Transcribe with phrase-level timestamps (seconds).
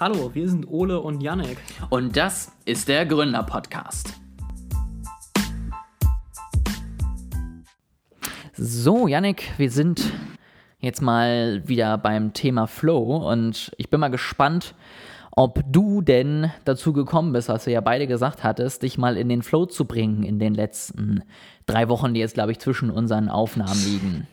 [0.00, 1.56] Hallo, wir sind Ole und Yannick.
[1.88, 4.12] Und das ist der Gründer-Podcast.
[8.56, 10.12] So, Yannick, wir sind
[10.80, 14.74] jetzt mal wieder beim Thema Flow und ich bin mal gespannt,
[15.30, 19.28] ob du denn dazu gekommen bist, was du ja beide gesagt hattest, dich mal in
[19.28, 21.22] den Flow zu bringen in den letzten
[21.66, 24.26] drei Wochen, die jetzt, glaube ich, zwischen unseren Aufnahmen liegen.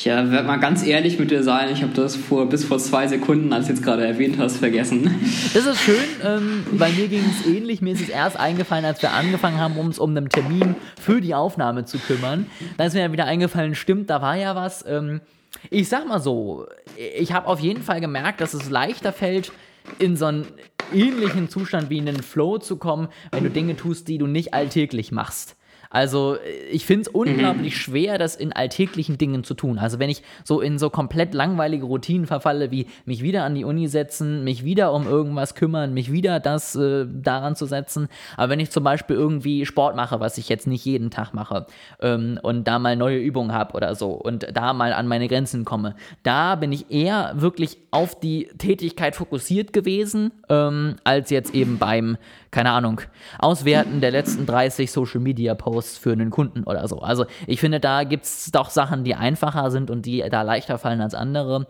[0.00, 2.78] Ich äh, werde mal ganz ehrlich mit dir sein, ich habe das vor, bis vor
[2.78, 5.14] zwei Sekunden, als du jetzt gerade erwähnt hast, vergessen.
[5.52, 7.82] Das ist schön, ähm, bei mir ging es ähnlich.
[7.82, 11.34] Mir ist es erst eingefallen, als wir angefangen haben, uns um einen Termin für die
[11.34, 12.46] Aufnahme zu kümmern.
[12.78, 14.86] Dann ist mir ja wieder eingefallen, stimmt, da war ja was.
[14.88, 15.20] Ähm,
[15.68, 16.64] ich sag mal so,
[16.96, 19.52] ich habe auf jeden Fall gemerkt, dass es leichter fällt,
[19.98, 20.46] in so einen
[20.94, 24.54] ähnlichen Zustand wie in den Flow zu kommen, wenn du Dinge tust, die du nicht
[24.54, 25.56] alltäglich machst.
[25.90, 26.36] Also
[26.70, 27.78] ich finde es unglaublich mhm.
[27.78, 29.78] schwer, das in alltäglichen Dingen zu tun.
[29.78, 33.64] Also wenn ich so in so komplett langweilige Routinen verfalle, wie mich wieder an die
[33.64, 38.06] Uni setzen, mich wieder um irgendwas kümmern, mich wieder das äh, daran zu setzen.
[38.36, 41.66] Aber wenn ich zum Beispiel irgendwie Sport mache, was ich jetzt nicht jeden Tag mache,
[42.00, 45.64] ähm, und da mal neue Übungen habe oder so und da mal an meine Grenzen
[45.64, 51.78] komme, da bin ich eher wirklich auf die Tätigkeit fokussiert gewesen, ähm, als jetzt eben
[51.78, 52.16] beim
[52.50, 53.00] keine Ahnung,
[53.38, 56.98] Auswerten der letzten 30 Social Media Posts für einen Kunden oder so.
[56.98, 60.78] Also ich finde, da gibt es doch Sachen, die einfacher sind und die da leichter
[60.78, 61.66] fallen als andere.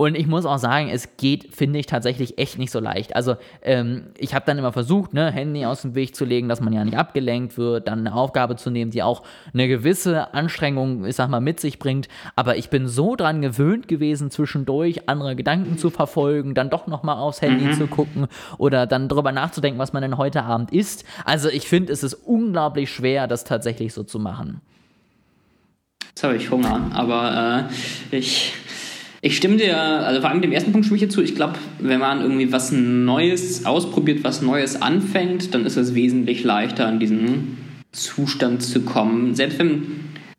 [0.00, 3.14] Und ich muss auch sagen, es geht, finde ich, tatsächlich echt nicht so leicht.
[3.14, 6.62] Also ähm, ich habe dann immer versucht, ne, Handy aus dem Weg zu legen, dass
[6.62, 11.04] man ja nicht abgelenkt wird, dann eine Aufgabe zu nehmen, die auch eine gewisse Anstrengung,
[11.04, 12.08] ich sag mal, mit sich bringt.
[12.34, 17.18] Aber ich bin so dran gewöhnt gewesen, zwischendurch andere Gedanken zu verfolgen, dann doch nochmal
[17.18, 17.74] aufs Handy mhm.
[17.74, 18.26] zu gucken
[18.56, 21.04] oder dann darüber nachzudenken, was man denn heute Abend isst.
[21.26, 24.62] Also ich finde, es ist unglaublich schwer, das tatsächlich so zu machen.
[26.08, 27.68] Jetzt habe ich Hunger, aber
[28.10, 28.54] äh, ich
[29.22, 31.22] ich stimme dir, also vor allem dem ersten Punkt stimme ich dir zu.
[31.22, 36.42] Ich glaube, wenn man irgendwie was Neues ausprobiert, was Neues anfängt, dann ist es wesentlich
[36.42, 37.58] leichter, in diesen
[37.92, 39.34] Zustand zu kommen.
[39.34, 39.82] Selbst wenn,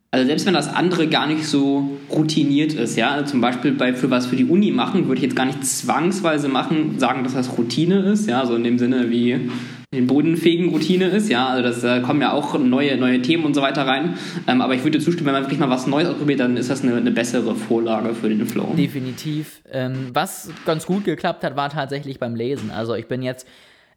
[0.10, 3.94] also selbst wenn das andere gar nicht so routiniert ist, ja, also zum Beispiel bei
[3.94, 7.34] für was für die Uni machen, würde ich jetzt gar nicht zwangsweise machen, sagen, dass
[7.34, 9.50] das Routine ist, ja, so in dem Sinne wie
[9.94, 13.54] den bodenfähigen Routine ist, ja, also das äh, kommen ja auch neue, neue Themen und
[13.54, 14.18] so weiter rein.
[14.48, 16.82] Ähm, aber ich würde zustimmen, wenn man wirklich mal was Neues ausprobiert, dann ist das
[16.82, 18.74] eine, eine bessere Vorlage für den Flow.
[18.78, 19.62] Definitiv.
[19.70, 22.72] Ähm, was ganz gut geklappt hat, war tatsächlich beim Lesen.
[22.72, 23.46] Also ich bin jetzt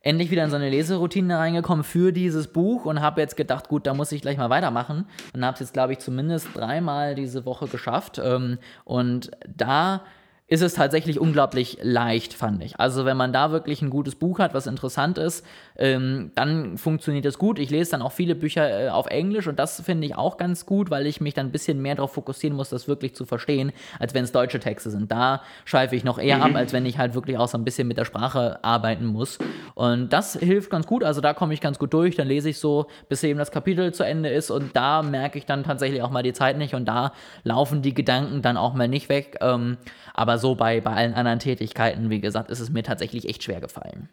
[0.00, 3.86] endlich wieder in so eine Leseroutine reingekommen für dieses Buch und habe jetzt gedacht, gut,
[3.86, 5.06] da muss ich gleich mal weitermachen.
[5.32, 8.20] Und habe es jetzt, glaube ich, zumindest dreimal diese Woche geschafft.
[8.20, 10.02] Ähm, und da
[10.46, 12.78] ist es tatsächlich unglaublich leicht, fand ich.
[12.78, 15.44] Also wenn man da wirklich ein gutes Buch hat, was interessant ist,
[15.76, 17.58] ähm, dann funktioniert es gut.
[17.58, 20.66] Ich lese dann auch viele Bücher äh, auf Englisch und das finde ich auch ganz
[20.66, 23.72] gut, weil ich mich dann ein bisschen mehr darauf fokussieren muss, das wirklich zu verstehen,
[23.98, 25.10] als wenn es deutsche Texte sind.
[25.10, 26.42] Da schweife ich noch eher mhm.
[26.42, 29.38] ab, als wenn ich halt wirklich auch so ein bisschen mit der Sprache arbeiten muss.
[29.74, 31.02] Und das hilft ganz gut.
[31.02, 32.14] Also da komme ich ganz gut durch.
[32.16, 35.46] Dann lese ich so, bis eben das Kapitel zu Ende ist und da merke ich
[35.46, 38.88] dann tatsächlich auch mal die Zeit nicht und da laufen die Gedanken dann auch mal
[38.88, 39.38] nicht weg.
[39.40, 39.78] Ähm,
[40.12, 43.60] aber so bei, bei allen anderen Tätigkeiten, wie gesagt, ist es mir tatsächlich echt schwer
[43.60, 44.08] gefallen.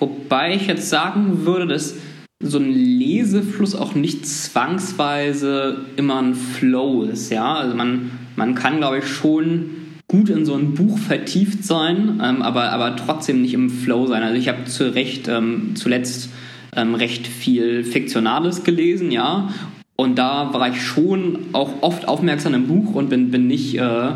[0.00, 1.94] Wobei ich jetzt sagen würde, dass
[2.42, 7.54] so ein Lesefluss auch nicht zwangsweise immer ein Flow ist, ja.
[7.54, 9.70] Also man, man kann, glaube ich, schon
[10.08, 14.22] gut in so ein Buch vertieft sein, ähm, aber, aber trotzdem nicht im Flow sein.
[14.22, 16.30] Also ich habe zu Recht ähm, zuletzt
[16.74, 19.52] ähm, recht viel Fiktionales gelesen, ja.
[19.96, 24.12] Und da war ich schon auch oft aufmerksam im Buch und bin, bin, nicht, äh,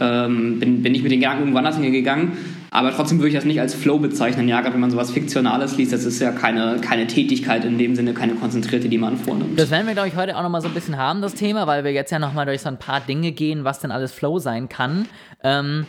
[0.00, 2.32] ähm, bin, bin nicht mit den Gedanken irgendwo anders hingegangen.
[2.74, 4.48] Aber trotzdem würde ich das nicht als Flow bezeichnen.
[4.48, 7.94] Ja, gerade wenn man sowas Fiktionales liest, das ist ja keine, keine Tätigkeit in dem
[7.94, 9.56] Sinne, keine konzentrierte, die man vornimmt.
[9.56, 11.84] Das werden wir, glaube ich, heute auch nochmal so ein bisschen haben, das Thema, weil
[11.84, 14.68] wir jetzt ja nochmal durch so ein paar Dinge gehen, was denn alles Flow sein
[14.68, 15.06] kann.
[15.44, 15.86] Ähm,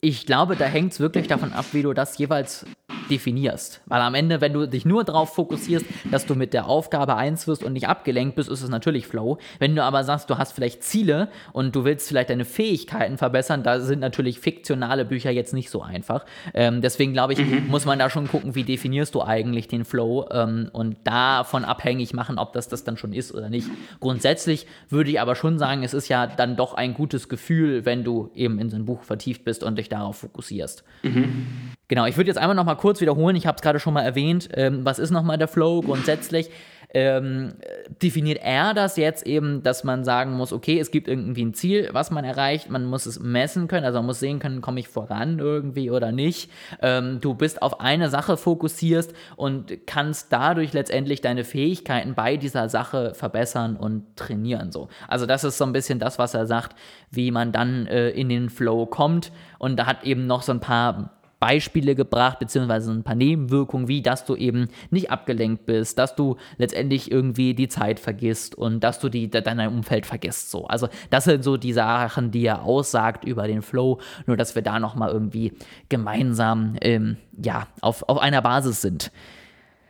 [0.00, 2.64] ich glaube, da hängt es wirklich davon ab, wie du das jeweils
[3.10, 3.80] definierst.
[3.86, 7.46] Weil am Ende, wenn du dich nur darauf fokussierst, dass du mit der Aufgabe eins
[7.46, 9.38] wirst und nicht abgelenkt bist, ist es natürlich Flow.
[9.58, 13.62] Wenn du aber sagst, du hast vielleicht Ziele und du willst vielleicht deine Fähigkeiten verbessern,
[13.62, 16.24] da sind natürlich fiktionale Bücher jetzt nicht so einfach.
[16.54, 17.66] Ähm, deswegen glaube ich, mhm.
[17.68, 22.14] muss man da schon gucken, wie definierst du eigentlich den Flow ähm, und davon abhängig
[22.14, 23.68] machen, ob das das dann schon ist oder nicht.
[24.00, 28.04] Grundsätzlich würde ich aber schon sagen, es ist ja dann doch ein gutes Gefühl, wenn
[28.04, 30.84] du eben in so ein Buch vertieft bist und dich darauf fokussierst.
[31.02, 31.46] Mhm.
[31.88, 34.02] Genau, ich würde jetzt einmal noch mal kurz wiederholen, ich habe es gerade schon mal
[34.02, 36.50] erwähnt, ähm, was ist noch mal der Flow grundsätzlich?
[36.94, 37.54] Ähm,
[38.02, 41.90] definiert er das jetzt eben, dass man sagen muss, okay, es gibt irgendwie ein Ziel,
[41.92, 44.88] was man erreicht, man muss es messen können, also man muss sehen können, komme ich
[44.88, 46.50] voran irgendwie oder nicht.
[46.80, 52.68] Ähm, du bist auf eine Sache fokussierst und kannst dadurch letztendlich deine Fähigkeiten bei dieser
[52.68, 54.72] Sache verbessern und trainieren.
[54.72, 54.88] So.
[55.08, 56.74] Also das ist so ein bisschen das, was er sagt,
[57.10, 59.30] wie man dann äh, in den Flow kommt.
[59.58, 64.02] Und da hat eben noch so ein paar Beispiele gebracht, beziehungsweise ein paar Nebenwirkungen, wie
[64.02, 68.98] dass du eben nicht abgelenkt bist, dass du letztendlich irgendwie die Zeit vergisst und dass
[68.98, 70.50] du die, dein Umfeld vergisst.
[70.50, 70.66] So.
[70.66, 74.62] Also das sind so die Sachen, die er aussagt über den Flow, nur dass wir
[74.62, 75.52] da nochmal irgendwie
[75.88, 79.12] gemeinsam ähm, ja, auf, auf einer Basis sind.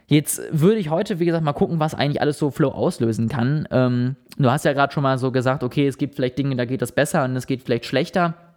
[0.06, 3.68] Jetzt würde ich heute, wie gesagt, mal gucken, was eigentlich alles so Flow auslösen kann.
[3.70, 6.64] Ähm, du hast ja gerade schon mal so gesagt, okay, es gibt vielleicht Dinge, da
[6.64, 8.47] geht das besser und es geht vielleicht schlechter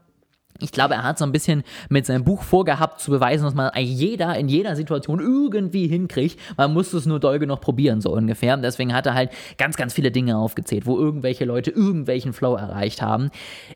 [0.62, 3.72] ich glaube, er hat so ein bisschen mit seinem Buch vorgehabt zu beweisen, dass man
[3.78, 6.40] jeder in jeder Situation irgendwie hinkriegt.
[6.58, 8.56] Man muss es nur doll genug probieren, so ungefähr.
[8.56, 12.56] Und deswegen hat er halt ganz, ganz viele Dinge aufgezählt, wo irgendwelche Leute irgendwelchen Flow
[12.56, 13.32] erreicht haben.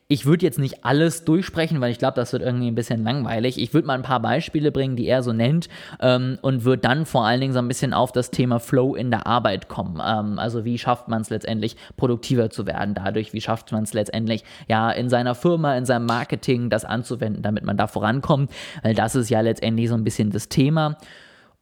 [0.08, 3.60] Ich würde jetzt nicht alles durchsprechen, weil ich glaube, das wird irgendwie ein bisschen langweilig.
[3.60, 5.68] Ich würde mal ein paar Beispiele bringen, die er so nennt
[6.00, 9.10] ähm, und würde dann vor allen Dingen so ein bisschen auf das Thema Flow in
[9.10, 10.00] der Arbeit kommen.
[10.04, 13.32] Ähm, also wie schafft man es letztendlich, produktiver zu werden dadurch?
[13.32, 17.64] Wie schafft man es letztendlich, ja, in seiner Firma, in seinem Marketing, das anzuwenden, damit
[17.64, 18.50] man da vorankommt,
[18.82, 20.96] weil das ist ja letztendlich so ein bisschen das Thema.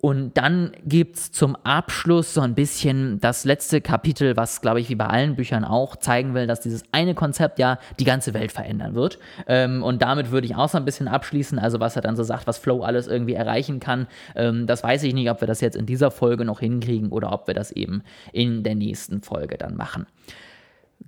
[0.04, 4.90] Und dann gibt es zum Abschluss so ein bisschen das letzte Kapitel, was, glaube ich,
[4.90, 8.52] wie bei allen Büchern auch zeigen will, dass dieses eine Konzept ja die ganze Welt
[8.52, 9.18] verändern wird.
[9.46, 11.58] Ähm, und damit würde ich auch so ein bisschen abschließen.
[11.58, 14.06] Also, was er dann so sagt, was Flow alles irgendwie erreichen kann,
[14.36, 17.32] ähm, das weiß ich nicht, ob wir das jetzt in dieser Folge noch hinkriegen oder
[17.32, 20.04] ob wir das eben in der nächsten Folge dann machen.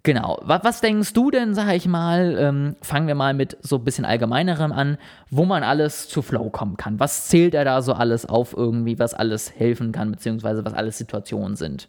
[0.03, 0.39] Genau.
[0.43, 3.85] Was, was, denkst du denn, sag ich mal, ähm, fangen wir mal mit so ein
[3.85, 4.99] bisschen allgemeinerem an,
[5.31, 7.01] wo man alles zu Flow kommen kann?
[7.01, 10.97] Was zählt er da so alles auf irgendwie, was alles helfen kann, beziehungsweise was alles
[10.97, 11.89] Situationen sind?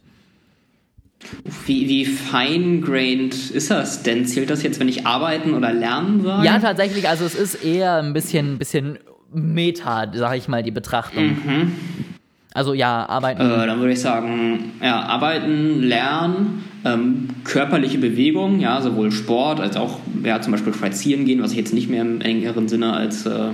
[1.66, 4.26] Wie, wie fine-grained ist das denn?
[4.26, 6.46] Zählt das jetzt, wenn ich arbeiten oder lernen sage?
[6.46, 7.08] Ja, tatsächlich.
[7.08, 8.98] Also es ist eher ein bisschen, bisschen
[9.32, 11.26] Meta, sag ich mal, die Betrachtung.
[11.26, 11.72] Mhm.
[12.58, 13.40] Also ja, arbeiten.
[13.40, 19.78] Äh, dann würde ich sagen, ja, arbeiten, lernen, ähm, körperliche Bewegung, ja, sowohl Sport als
[19.78, 23.28] auch ja, zum Beispiel spazieren gehen, was ich jetzt nicht mehr im engeren Sinne als,
[23.28, 23.52] äh,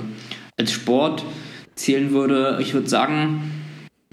[0.57, 1.25] als Sport
[1.75, 2.59] zählen würde.
[2.61, 3.51] Ich würde sagen,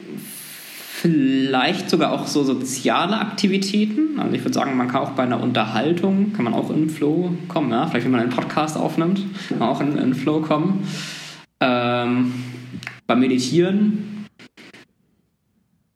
[0.08, 4.18] vielleicht sogar auch so soziale Aktivitäten.
[4.18, 7.30] Also ich würde sagen, man kann auch bei einer Unterhaltung, kann man auch in Flow
[7.46, 7.86] kommen, ja.
[7.86, 9.20] Vielleicht wenn man einen Podcast aufnimmt,
[9.50, 10.84] kann man auch in, in Flow kommen.
[11.60, 12.34] Ähm,
[13.06, 14.09] beim Meditieren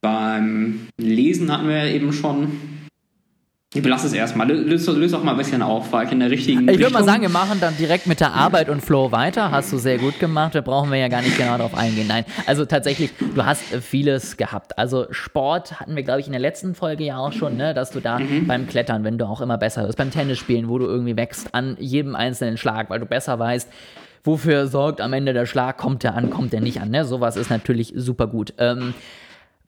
[0.05, 2.61] beim Lesen hatten wir ja eben schon.
[3.73, 4.47] Ich belasse es erstmal.
[4.53, 7.05] Löse lös doch mal ein bisschen auf, war ich in der richtigen Ich würde mal
[7.05, 9.51] sagen, wir machen dann direkt mit der Arbeit und Flow weiter.
[9.51, 10.55] Hast du sehr gut gemacht.
[10.55, 12.07] Da brauchen wir ja gar nicht genau darauf eingehen.
[12.07, 14.79] Nein, also tatsächlich, du hast vieles gehabt.
[14.79, 17.91] Also Sport hatten wir, glaube ich, in der letzten Folge ja auch schon, ne, dass
[17.91, 18.47] du da mhm.
[18.47, 21.79] beim Klettern, wenn du auch immer besser wirst, beim Tennisspielen, wo du irgendwie wächst an
[21.81, 23.71] jedem einzelnen Schlag, weil du besser weißt,
[24.23, 26.91] wofür sorgt am Ende der Schlag, kommt der an, kommt der nicht an.
[26.91, 27.07] Ne?
[27.07, 28.53] Sowas ist natürlich super gut.
[28.59, 28.93] Ähm,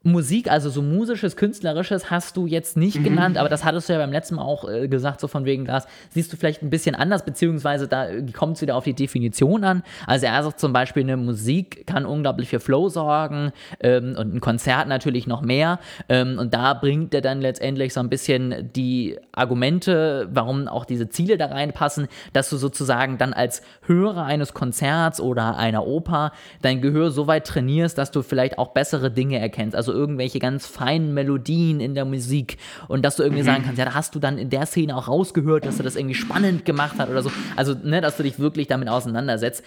[0.07, 3.05] Musik, also so musisches, künstlerisches, hast du jetzt nicht mhm.
[3.05, 5.65] genannt, aber das hattest du ja beim letzten Mal auch äh, gesagt, so von wegen
[5.65, 8.95] das siehst du vielleicht ein bisschen anders, beziehungsweise da äh, kommt es wieder auf die
[8.95, 9.83] Definition an.
[10.07, 13.51] Also er sagt zum Beispiel, eine Musik kann unglaublich für Flow sorgen
[13.81, 15.81] ähm, und ein Konzert natürlich noch mehr.
[16.09, 21.09] Ähm, und da bringt er dann letztendlich so ein bisschen die Argumente, warum auch diese
[21.09, 26.31] Ziele da reinpassen, dass du sozusagen dann als Hörer eines Konzerts oder einer Oper
[26.63, 29.75] dein Gehör so weit trainierst, dass du vielleicht auch bessere Dinge erkennst.
[29.75, 32.59] Also irgendwelche ganz feinen Melodien in der Musik
[32.89, 33.47] und dass du irgendwie mhm.
[33.47, 35.97] sagen kannst, ja, da hast du dann in der Szene auch rausgehört, dass er das
[35.97, 37.31] irgendwie spannend gemacht hat oder so.
[37.57, 39.65] Also, ne, dass du dich wirklich damit auseinandersetzt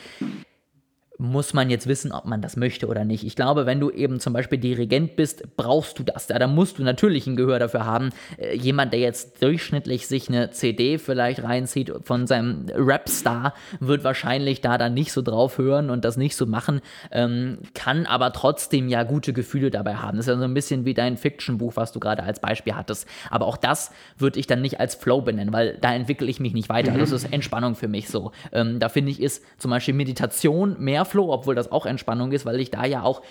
[1.20, 3.26] muss man jetzt wissen, ob man das möchte oder nicht.
[3.26, 6.30] Ich glaube, wenn du eben zum Beispiel Dirigent bist, brauchst du das.
[6.30, 8.12] Ja, da musst du natürlich ein Gehör dafür haben.
[8.38, 14.62] Äh, jemand, der jetzt durchschnittlich sich eine CD vielleicht reinzieht von seinem Rapstar, wird wahrscheinlich
[14.62, 16.80] da dann nicht so drauf hören und das nicht so machen,
[17.12, 20.16] ähm, kann aber trotzdem ja gute Gefühle dabei haben.
[20.16, 23.06] Das ist ja so ein bisschen wie dein Fiction-Buch, was du gerade als Beispiel hattest.
[23.30, 26.54] Aber auch das würde ich dann nicht als Flow benennen, weil da entwickle ich mich
[26.54, 26.94] nicht weiter.
[26.94, 27.00] Mhm.
[27.00, 28.32] Das ist Entspannung für mich so.
[28.54, 32.46] Ähm, da finde ich, ist zum Beispiel Meditation mehr Flow, obwohl das auch Entspannung ist,
[32.46, 33.22] weil ich da ja auch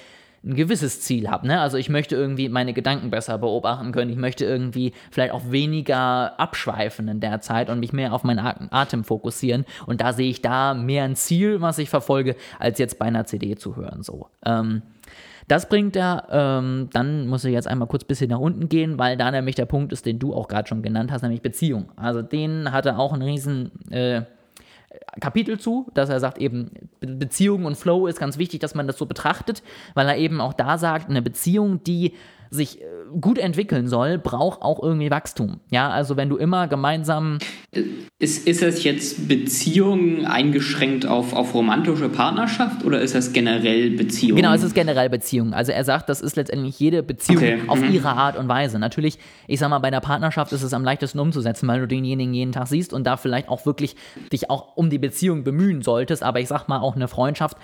[0.44, 1.46] ein gewisses Ziel habe.
[1.46, 1.60] Ne?
[1.60, 4.10] Also ich möchte irgendwie meine Gedanken besser beobachten können.
[4.10, 8.38] Ich möchte irgendwie vielleicht auch weniger abschweifen in der Zeit und mich mehr auf meinen
[8.70, 9.64] Atem fokussieren.
[9.86, 13.24] Und da sehe ich da mehr ein Ziel, was ich verfolge, als jetzt bei einer
[13.24, 14.02] CD zu hören.
[14.02, 14.28] So.
[14.44, 14.82] Ähm,
[15.48, 18.98] das bringt er, ähm, dann muss ich jetzt einmal kurz ein bisschen nach unten gehen,
[18.98, 21.90] weil da nämlich der Punkt ist, den du auch gerade schon genannt hast, nämlich Beziehung.
[21.96, 24.22] Also den hat er auch einen riesen äh,
[25.20, 28.96] Kapitel zu, dass er sagt, eben Beziehung und Flow ist ganz wichtig, dass man das
[28.96, 29.62] so betrachtet,
[29.94, 32.14] weil er eben auch da sagt, eine Beziehung, die
[32.50, 32.84] sich äh,
[33.20, 35.60] gut entwickeln soll, braucht auch irgendwie Wachstum.
[35.70, 37.38] Ja, also wenn du immer gemeinsam.
[38.18, 44.36] Ist, ist es jetzt Beziehung eingeschränkt auf, auf romantische Partnerschaft oder ist das generell Beziehung?
[44.36, 45.52] Genau, es ist generell Beziehung.
[45.52, 47.92] Also er sagt, das ist letztendlich jede Beziehung Okay, auf mhm.
[47.92, 48.78] ihre Art und Weise.
[48.78, 52.34] Natürlich, ich sag mal, bei der Partnerschaft ist es am leichtesten umzusetzen, weil du denjenigen
[52.34, 53.96] jeden Tag siehst und da vielleicht auch wirklich
[54.32, 56.22] dich auch um die Beziehung bemühen solltest.
[56.22, 57.56] Aber ich sag mal, auch eine Freundschaft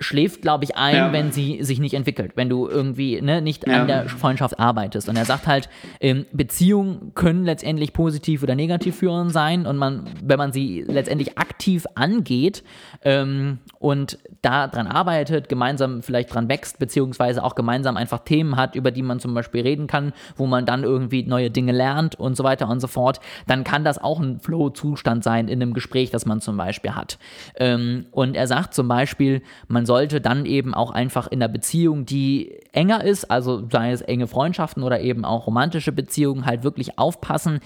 [0.00, 1.12] schläft, glaube ich, ein, Ja.
[1.12, 3.80] wenn sie sich nicht entwickelt, wenn du irgendwie ne, nicht Ja.
[3.80, 5.08] an der Freundschaft arbeitest.
[5.08, 5.68] Und er sagt halt,
[6.00, 10.84] ähm, Beziehungen können letztendlich positiv oder negativ für uns sein und man, wenn man sie
[10.86, 12.62] letztendlich aktiv angeht
[13.02, 18.76] ähm, und da dran arbeitet, gemeinsam vielleicht dran wächst, beziehungsweise auch gemeinsam einfach Themen hat,
[18.76, 22.36] über die man zum Beispiel reden kann, wo man dann irgendwie neue Dinge lernt und
[22.36, 26.10] so weiter und so fort, dann kann das auch ein Flow-Zustand sein in einem Gespräch,
[26.10, 27.18] das man zum Beispiel hat.
[27.56, 32.04] Ähm, und er sagt zum Beispiel, man sollte dann eben auch einfach in einer Beziehung,
[32.04, 36.98] die enger ist, also sei es enge Freundschaften oder eben auch romantische Beziehungen, halt wirklich
[36.98, 37.60] aufpassen,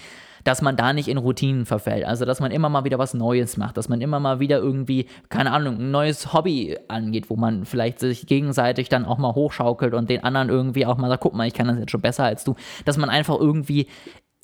[0.45, 2.05] dass man da nicht in Routinen verfällt.
[2.05, 5.07] Also, dass man immer mal wieder was Neues macht, dass man immer mal wieder irgendwie,
[5.29, 9.93] keine Ahnung, ein neues Hobby angeht, wo man vielleicht sich gegenseitig dann auch mal hochschaukelt
[9.93, 12.25] und den anderen irgendwie auch mal sagt, guck mal, ich kann das jetzt schon besser
[12.25, 12.55] als du.
[12.85, 13.89] Dass man einfach irgendwie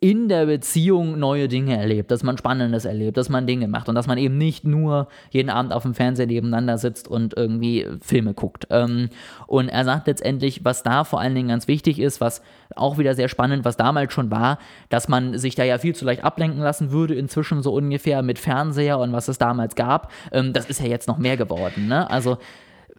[0.01, 3.97] in der Beziehung neue Dinge erlebt, dass man Spannendes erlebt, dass man Dinge macht und
[3.97, 8.33] dass man eben nicht nur jeden Abend auf dem Fernseher nebeneinander sitzt und irgendwie Filme
[8.33, 8.69] guckt.
[8.71, 9.09] Ähm,
[9.49, 12.43] und er sagt letztendlich, was da vor allen Dingen ganz wichtig ist, was
[12.77, 16.05] auch wieder sehr spannend, was damals schon war, dass man sich da ja viel zu
[16.05, 20.13] leicht ablenken lassen würde, inzwischen so ungefähr mit Fernseher und was es damals gab.
[20.31, 21.89] Ähm, das ist ja jetzt noch mehr geworden.
[21.89, 22.09] Ne?
[22.09, 22.39] Also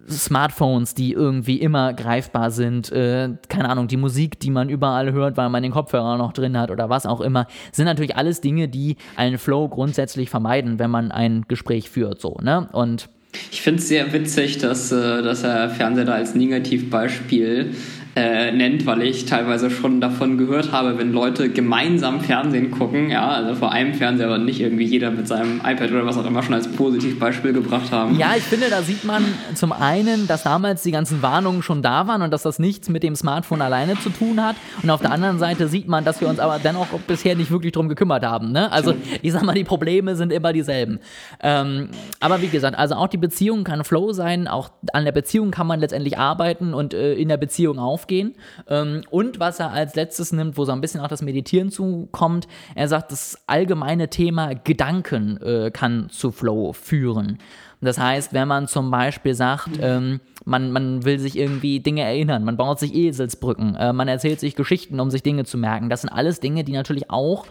[0.10, 5.38] Smartphones, die irgendwie immer greifbar sind, äh, keine Ahnung, die Musik, die man überall hört,
[5.38, 8.68] weil man den Kopfhörer noch drin hat oder was auch immer, sind natürlich alles Dinge,
[8.68, 12.68] die einen Flow grundsätzlich vermeiden, wenn man ein Gespräch führt, so, ne?
[12.72, 13.10] Und
[13.51, 17.75] Ich finde es sehr witzig, dass, äh, dass er Fernseher da als Negativbeispiel
[18.16, 23.28] äh, nennt, weil ich teilweise schon davon gehört habe, wenn Leute gemeinsam Fernsehen gucken, ja,
[23.28, 26.42] also vor einem Fernseher, aber nicht irgendwie jeder mit seinem iPad oder was auch immer
[26.42, 28.18] schon als Positivbeispiel gebracht haben.
[28.18, 29.24] Ja, ich finde, da sieht man
[29.54, 33.04] zum einen, dass damals die ganzen Warnungen schon da waren und dass das nichts mit
[33.04, 34.56] dem Smartphone alleine zu tun hat.
[34.82, 37.74] Und auf der anderen Seite sieht man, dass wir uns aber dennoch bisher nicht wirklich
[37.74, 38.51] drum gekümmert haben.
[38.51, 38.72] Ne?
[38.72, 41.00] Also, ich sag mal, die Probleme sind immer dieselben.
[41.42, 41.89] Ähm,
[42.20, 45.68] aber wie gesagt, also auch die Beziehung kann Flow sein, auch an der Beziehung kann
[45.68, 48.36] man letztendlich arbeiten und äh, in der Beziehung aufgehen.
[48.68, 52.48] Ähm, und was er als letztes nimmt, wo so ein bisschen auch das Meditieren zukommt,
[52.75, 57.38] er sagt, das allgemeine Thema Gedanken äh, kann zu Flow führen.
[57.82, 62.44] Das heißt, wenn man zum Beispiel sagt, ähm, man, man will sich irgendwie Dinge erinnern,
[62.44, 65.89] man baut sich Eselsbrücken, äh, man erzählt sich Geschichten, um sich Dinge zu merken.
[65.89, 67.46] Das sind alles Dinge, die natürlich auch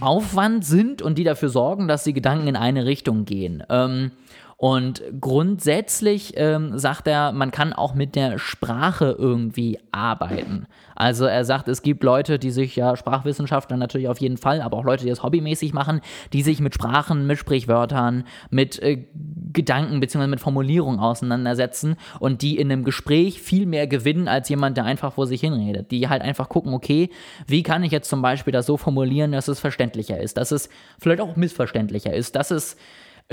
[0.00, 3.62] Aufwand sind und die dafür sorgen, dass die Gedanken in eine Richtung gehen.
[3.68, 4.12] Ähm,
[4.60, 10.66] und grundsätzlich ähm, sagt er, man kann auch mit der Sprache irgendwie arbeiten.
[10.94, 14.76] Also er sagt, es gibt Leute, die sich ja Sprachwissenschaftler natürlich auf jeden Fall, aber
[14.76, 16.02] auch Leute, die das hobbymäßig machen,
[16.34, 19.06] die sich mit Sprachen, mit Sprichwörtern, mit äh,
[19.50, 20.26] Gedanken bzw.
[20.26, 25.14] mit Formulierungen auseinandersetzen und die in einem Gespräch viel mehr gewinnen als jemand, der einfach
[25.14, 25.90] vor sich hinredet.
[25.90, 27.08] Die halt einfach gucken, okay,
[27.46, 30.68] wie kann ich jetzt zum Beispiel das so formulieren, dass es verständlicher ist, dass es
[30.98, 32.76] vielleicht auch missverständlicher ist, dass es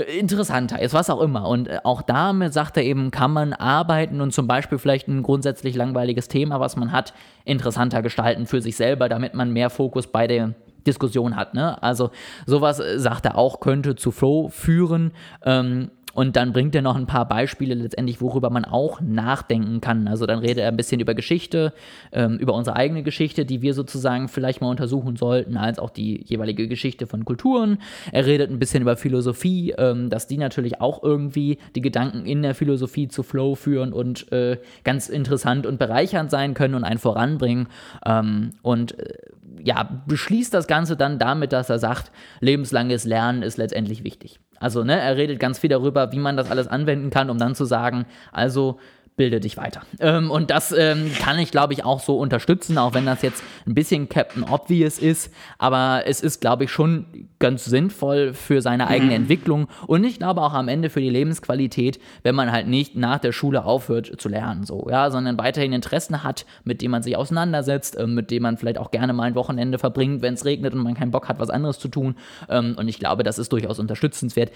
[0.04, 1.48] interessanter ist, was auch immer.
[1.48, 5.22] Und äh, auch damit, sagt er eben, kann man arbeiten und zum Beispiel vielleicht ein
[5.22, 7.14] grundsätzlich langweiliges Thema, was man hat,
[7.44, 10.54] interessanter gestalten für sich selber, damit man mehr Fokus bei der
[10.86, 11.54] Diskussion hat.
[11.54, 11.82] Ne?
[11.82, 12.10] Also
[12.46, 15.12] sowas, äh, sagt er auch, könnte zu Flow führen.
[15.44, 20.08] Ähm, und dann bringt er noch ein paar Beispiele letztendlich, worüber man auch nachdenken kann.
[20.08, 21.72] Also dann redet er ein bisschen über Geschichte,
[22.12, 26.24] ähm, über unsere eigene Geschichte, die wir sozusagen vielleicht mal untersuchen sollten, als auch die
[26.24, 27.78] jeweilige Geschichte von Kulturen.
[28.10, 32.42] Er redet ein bisschen über Philosophie, ähm, dass die natürlich auch irgendwie die Gedanken in
[32.42, 36.98] der Philosophie zu Flow führen und äh, ganz interessant und bereichernd sein können und einen
[36.98, 37.68] voranbringen.
[38.06, 39.14] Ähm, und äh,
[39.62, 42.10] ja, beschließt das Ganze dann damit, dass er sagt,
[42.40, 44.40] lebenslanges Lernen ist letztendlich wichtig.
[44.60, 47.54] Also, ne, er redet ganz viel darüber, wie man das alles anwenden kann, um dann
[47.54, 48.78] zu sagen, also
[49.18, 49.82] bilde dich weiter.
[50.00, 53.42] Ähm, und das ähm, kann ich, glaube ich, auch so unterstützen, auch wenn das jetzt
[53.66, 55.30] ein bisschen Captain Obvious ist.
[55.58, 60.40] Aber es ist, glaube ich, schon ganz sinnvoll für seine eigene Entwicklung und ich glaube
[60.40, 64.28] auch am Ende für die Lebensqualität, wenn man halt nicht nach der Schule aufhört zu
[64.28, 68.42] lernen, so, ja, sondern weiterhin Interessen hat, mit denen man sich auseinandersetzt, ähm, mit denen
[68.42, 71.28] man vielleicht auch gerne mal ein Wochenende verbringt, wenn es regnet und man keinen Bock
[71.28, 72.16] hat, was anderes zu tun.
[72.48, 74.50] Ähm, und ich glaube, das ist durchaus unterstützenswert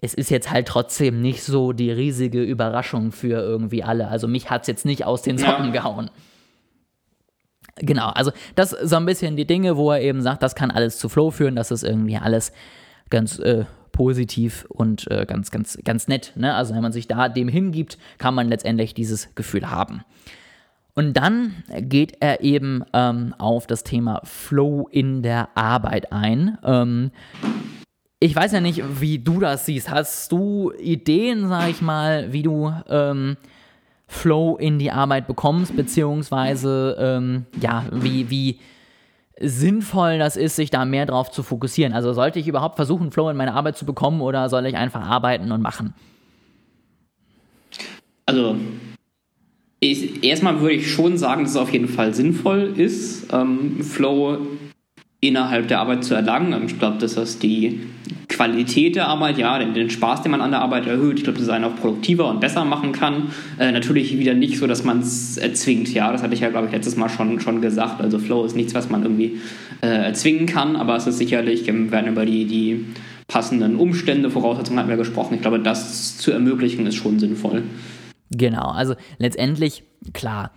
[0.00, 4.08] es ist jetzt halt trotzdem nicht so die riesige Überraschung für irgendwie alle.
[4.08, 5.72] Also mich hat es jetzt nicht aus den Socken Ja.
[5.72, 6.10] gehauen.
[7.76, 10.98] Genau, also das so ein bisschen die Dinge, wo er eben sagt, das kann alles
[10.98, 12.52] zu Flow führen, das ist irgendwie alles
[13.10, 16.32] ganz äh, positiv und äh, ganz, ganz, ganz nett.
[16.36, 16.54] Ne?
[16.54, 20.02] Also wenn man sich da dem hingibt, kann man letztendlich dieses Gefühl haben.
[20.94, 26.58] Und dann geht er eben ähm, auf das Thema Flow in der Arbeit ein.
[26.64, 27.10] Ähm,
[28.20, 29.90] ich weiß ja nicht, wie du das siehst.
[29.90, 33.38] Hast du Ideen, sag ich mal, wie du ähm,
[34.06, 38.58] Flow in die Arbeit bekommst, beziehungsweise ähm, ja, wie, wie
[39.40, 41.94] sinnvoll das ist, sich da mehr drauf zu fokussieren?
[41.94, 45.00] Also sollte ich überhaupt versuchen, Flow in meine Arbeit zu bekommen oder soll ich einfach
[45.00, 45.94] arbeiten und machen?
[48.26, 48.56] Also
[49.80, 54.38] ich, erstmal würde ich schon sagen, dass es auf jeden Fall sinnvoll ist, ähm, Flow
[55.20, 56.64] innerhalb der Arbeit zu erlangen.
[56.66, 57.80] Ich glaube, dass das die
[58.28, 61.18] Qualität der Arbeit, ja, den, den, Spaß, den man an der Arbeit erhöht.
[61.18, 63.30] Ich glaube, dass es einen auch produktiver und besser machen kann.
[63.58, 65.92] Äh, natürlich wieder nicht so, dass man es erzwingt.
[65.92, 68.00] Ja, das hatte ich ja, glaube ich, letztes Mal schon, schon gesagt.
[68.00, 69.40] Also Flow ist nichts, was man irgendwie
[69.82, 72.86] äh, erzwingen kann, aber es ist sicherlich, wir werden über die, die
[73.28, 75.34] passenden Umstände, Voraussetzungen hatten wir gesprochen.
[75.34, 77.62] Ich glaube, das zu ermöglichen ist schon sinnvoll.
[78.30, 80.52] Genau, also letztendlich, klar,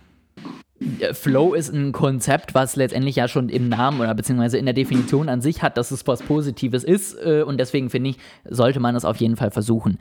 [1.12, 5.28] Flow ist ein Konzept, was letztendlich ja schon im Namen oder beziehungsweise in der Definition
[5.28, 8.94] an sich hat, dass es was Positives ist äh, und deswegen finde ich, sollte man
[8.96, 9.98] es auf jeden Fall versuchen.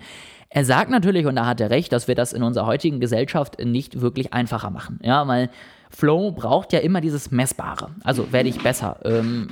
[0.49, 3.59] Er sagt natürlich, und da hat er recht, dass wir das in unserer heutigen Gesellschaft
[3.59, 4.99] nicht wirklich einfacher machen.
[5.01, 5.49] Ja, weil
[5.89, 7.89] Flow braucht ja immer dieses Messbare.
[8.03, 8.99] Also werde ich besser?
[9.03, 9.49] Ähm,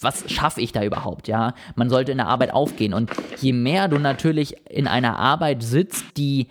[0.00, 1.28] was schaffe ich da überhaupt?
[1.28, 2.92] Ja, man sollte in der Arbeit aufgehen.
[2.92, 3.10] Und
[3.40, 6.48] je mehr du natürlich in einer Arbeit sitzt, die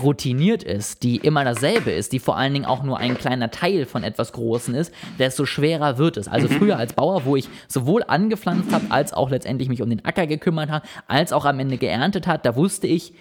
[0.00, 3.84] routiniert ist, die immer dasselbe ist, die vor allen Dingen auch nur ein kleiner Teil
[3.84, 6.28] von etwas Großen ist, desto schwerer wird es.
[6.28, 6.52] Also mhm.
[6.52, 10.26] früher als Bauer, wo ich sowohl angepflanzt habe, als auch letztendlich mich um den Acker
[10.26, 13.12] gekümmert habe, als auch am Ende geerntet hat, da wusste ich,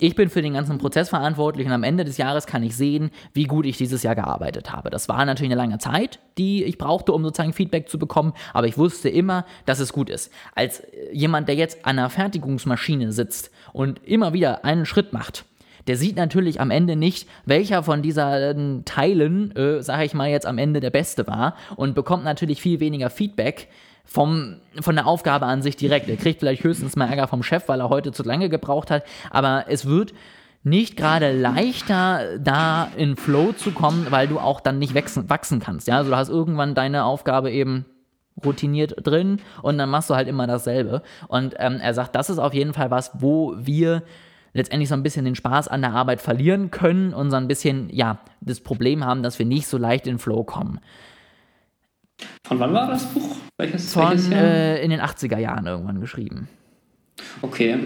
[0.00, 3.10] ich bin für den ganzen Prozess verantwortlich und am Ende des Jahres kann ich sehen,
[3.32, 4.90] wie gut ich dieses Jahr gearbeitet habe.
[4.90, 8.66] Das war natürlich eine lange Zeit, die ich brauchte, um sozusagen Feedback zu bekommen, aber
[8.66, 10.32] ich wusste immer, dass es gut ist.
[10.56, 15.44] Als jemand, der jetzt an einer Fertigungsmaschine sitzt und immer wieder einen Schritt macht,
[15.86, 20.46] der sieht natürlich am Ende nicht, welcher von diesen Teilen, äh, sage ich mal jetzt
[20.46, 23.68] am Ende der beste war und bekommt natürlich viel weniger Feedback
[24.04, 26.08] vom, von der Aufgabe an sich direkt.
[26.08, 29.04] Er kriegt vielleicht höchstens mal Ärger vom Chef, weil er heute zu lange gebraucht hat,
[29.30, 30.14] aber es wird
[30.62, 35.60] nicht gerade leichter, da in Flow zu kommen, weil du auch dann nicht wachsen, wachsen
[35.60, 35.88] kannst.
[35.88, 35.98] Ja?
[35.98, 37.84] Also du hast irgendwann deine Aufgabe eben
[38.42, 41.02] routiniert drin und dann machst du halt immer dasselbe.
[41.28, 44.02] Und ähm, er sagt, das ist auf jeden Fall was, wo wir
[44.54, 47.90] letztendlich so ein bisschen den Spaß an der Arbeit verlieren können und so ein bisschen,
[47.90, 50.80] ja, das Problem haben, dass wir nicht so leicht in Flow kommen.
[52.46, 53.36] Von wann war das Buch?
[53.58, 56.48] Welches, Von welches äh, in den 80er Jahren irgendwann geschrieben.
[57.42, 57.78] Okay.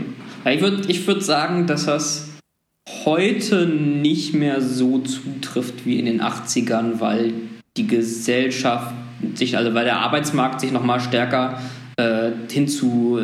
[0.44, 2.28] Ja, ich würde ich würd sagen, dass das
[3.04, 7.32] heute nicht mehr so zutrifft wie in den 80ern, weil
[7.76, 8.94] die Gesellschaft
[9.34, 11.60] sich, also weil der Arbeitsmarkt sich nochmal stärker
[11.98, 13.20] äh, hin zu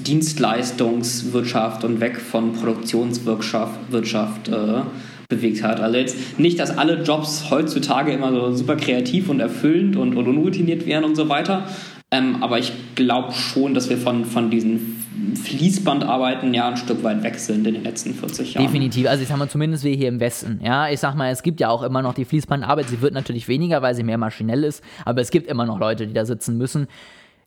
[0.00, 4.80] Dienstleistungswirtschaft und weg von Produktionswirtschaft Wirtschaft, äh,
[5.28, 5.78] bewegt hat.
[5.80, 10.26] Also jetzt nicht, dass alle Jobs heutzutage immer so super kreativ und erfüllend und, und
[10.26, 11.68] unroutiniert wären und so weiter.
[12.10, 15.02] Ähm, aber ich glaube schon, dass wir von, von diesen
[15.42, 18.66] Fließbandarbeiten ja ein Stück weit weg sind in den letzten 40 Jahren.
[18.66, 19.06] Definitiv.
[19.06, 20.60] Also ich sag mal, zumindest wir hier im Westen.
[20.62, 22.88] Ja, ich sag mal, es gibt ja auch immer noch die Fließbandarbeit.
[22.88, 24.82] Sie wird natürlich weniger, weil sie mehr maschinell ist.
[25.04, 26.86] Aber es gibt immer noch Leute, die da sitzen müssen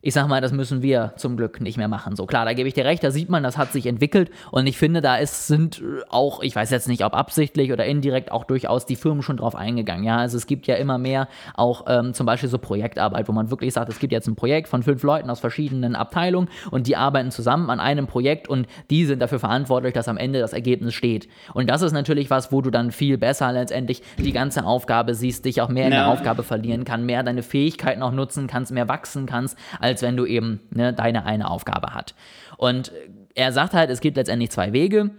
[0.00, 2.14] ich sag mal, das müssen wir zum Glück nicht mehr machen.
[2.14, 4.66] So klar, da gebe ich dir recht, da sieht man, das hat sich entwickelt und
[4.66, 8.44] ich finde, da ist, sind auch, ich weiß jetzt nicht, ob absichtlich oder indirekt auch
[8.44, 10.04] durchaus die Firmen schon drauf eingegangen.
[10.04, 13.50] Ja, also es gibt ja immer mehr auch ähm, zum Beispiel so Projektarbeit, wo man
[13.50, 16.96] wirklich sagt, es gibt jetzt ein Projekt von fünf Leuten aus verschiedenen Abteilungen und die
[16.96, 20.94] arbeiten zusammen an einem Projekt und die sind dafür verantwortlich, dass am Ende das Ergebnis
[20.94, 21.28] steht.
[21.54, 25.44] Und das ist natürlich was, wo du dann viel besser letztendlich die ganze Aufgabe siehst,
[25.44, 26.04] dich auch mehr in ja.
[26.04, 30.16] der Aufgabe verlieren kann, mehr deine Fähigkeiten auch nutzen kannst, mehr wachsen kannst, als wenn
[30.16, 32.14] du eben ne, deine eine Aufgabe hast.
[32.56, 32.92] Und
[33.34, 35.10] er sagt halt, es gibt letztendlich zwei Wege.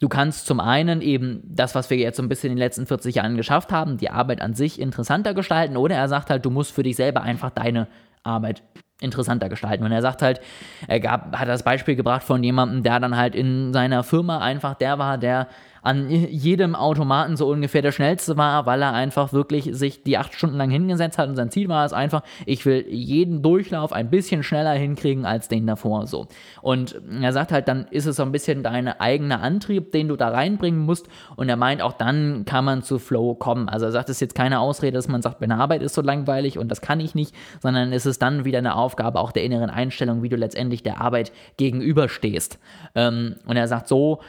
[0.00, 2.86] Du kannst zum einen eben das, was wir jetzt so ein bisschen in den letzten
[2.86, 6.50] 40 Jahren geschafft haben, die Arbeit an sich interessanter gestalten, oder er sagt halt, du
[6.50, 7.88] musst für dich selber einfach deine
[8.22, 8.62] Arbeit
[9.00, 9.84] interessanter gestalten.
[9.84, 10.40] Und er sagt halt,
[10.86, 14.74] er gab, hat das Beispiel gebracht von jemandem, der dann halt in seiner Firma einfach
[14.74, 15.48] der war, der
[15.82, 20.34] an jedem Automaten so ungefähr der schnellste war, weil er einfach wirklich sich die acht
[20.34, 24.10] Stunden lang hingesetzt hat und sein Ziel war es einfach, ich will jeden Durchlauf ein
[24.10, 26.26] bisschen schneller hinkriegen als den davor so.
[26.62, 30.16] Und er sagt halt, dann ist es so ein bisschen dein eigener Antrieb, den du
[30.16, 33.68] da reinbringen musst und er meint, auch dann kann man zu Flow kommen.
[33.68, 36.02] Also er sagt, es ist jetzt keine Ausrede, dass man sagt, meine Arbeit ist so
[36.02, 39.44] langweilig und das kann ich nicht, sondern es ist dann wieder eine Aufgabe auch der
[39.44, 42.58] inneren Einstellung, wie du letztendlich der Arbeit gegenüberstehst.
[42.94, 44.20] Ähm, und er sagt, so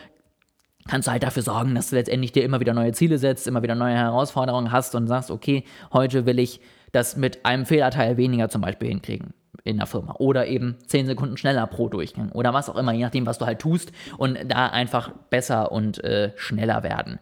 [0.88, 3.64] kannst du halt dafür sorgen, dass du letztendlich dir immer wieder neue Ziele setzt, immer
[3.64, 5.64] wieder neue Herausforderungen hast und sagst, okay,
[5.94, 6.60] heute will ich
[6.92, 11.38] das mit einem Fehlerteil weniger zum Beispiel hinkriegen in der Firma oder eben 10 Sekunden
[11.38, 14.68] schneller pro Durchgang oder was auch immer, je nachdem, was du halt tust und da
[14.68, 17.20] einfach besser und äh, schneller werden.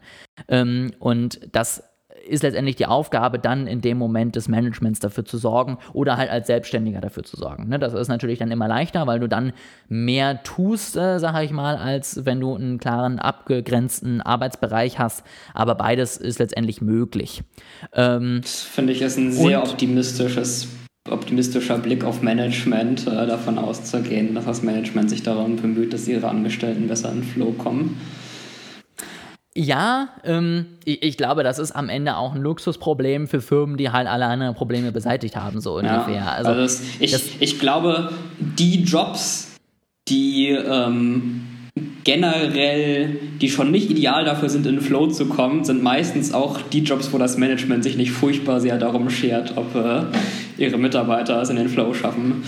[0.48, 1.89] Ähm, und das
[2.30, 6.30] ist letztendlich die Aufgabe, dann in dem Moment des Managements dafür zu sorgen oder halt
[6.30, 7.68] als Selbstständiger dafür zu sorgen.
[7.68, 7.78] Ne?
[7.78, 9.52] Das ist natürlich dann immer leichter, weil du dann
[9.88, 15.24] mehr tust, äh, sage ich mal, als wenn du einen klaren, abgegrenzten Arbeitsbereich hast.
[15.54, 17.42] Aber beides ist letztendlich möglich.
[17.92, 20.68] Ähm, das finde ich ist ein sehr optimistisches
[21.08, 26.28] optimistischer Blick auf Management, äh, davon auszugehen, dass das Management sich darum bemüht, dass ihre
[26.28, 28.00] Angestellten besser in Flow kommen.
[29.56, 33.90] Ja, ähm, ich, ich, glaube, das ist am Ende auch ein Luxusproblem für Firmen, die
[33.90, 36.14] halt alle anderen Probleme beseitigt haben, so ungefähr.
[36.14, 39.58] Ja, also, also das, ich, das, ich glaube, die Jobs,
[40.08, 41.46] die ähm,
[42.04, 46.84] generell, die schon nicht ideal dafür sind, in Flow zu kommen, sind meistens auch die
[46.84, 50.02] Jobs, wo das Management sich nicht furchtbar sehr darum schert, ob äh,
[50.58, 52.44] ihre Mitarbeiter es in den Flow schaffen.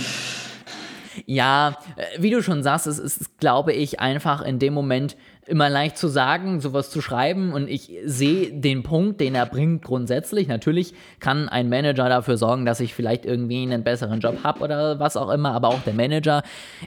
[1.26, 5.68] Ja, äh, wie du schon sagst, es ist, glaube ich, einfach in dem Moment immer
[5.68, 10.46] leicht zu sagen, sowas zu schreiben und ich sehe den Punkt, den er bringt grundsätzlich.
[10.46, 15.00] Natürlich kann ein Manager dafür sorgen, dass ich vielleicht irgendwie einen besseren Job habe oder
[15.00, 16.44] was auch immer, aber auch der Manager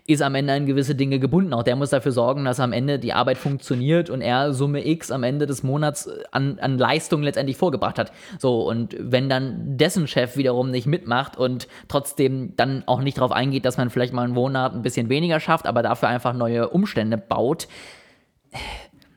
[0.07, 1.53] ist am Ende an gewisse Dinge gebunden.
[1.53, 5.11] Auch der muss dafür sorgen, dass am Ende die Arbeit funktioniert und er Summe X
[5.11, 8.13] am Ende des Monats an, an Leistung letztendlich vorgebracht hat.
[8.39, 13.33] So, und wenn dann dessen Chef wiederum nicht mitmacht und trotzdem dann auch nicht darauf
[13.33, 16.69] eingeht, dass man vielleicht mal einen Monat ein bisschen weniger schafft, aber dafür einfach neue
[16.69, 17.67] Umstände baut,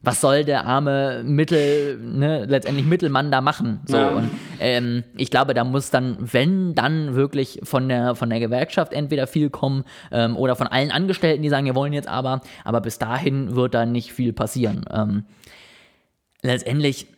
[0.02, 3.80] was soll der arme Mittel, ne, letztendlich Mittelmann da machen?
[3.86, 3.96] So.
[3.96, 4.08] Ja.
[4.10, 8.92] Und ähm, ich glaube, da muss dann, wenn dann wirklich von der, von der Gewerkschaft
[8.92, 12.80] entweder viel kommen ähm, oder von allen Angestellten, die sagen, wir wollen jetzt aber, aber
[12.80, 14.84] bis dahin wird da nicht viel passieren.
[14.92, 15.24] Ähm,
[16.42, 17.08] letztendlich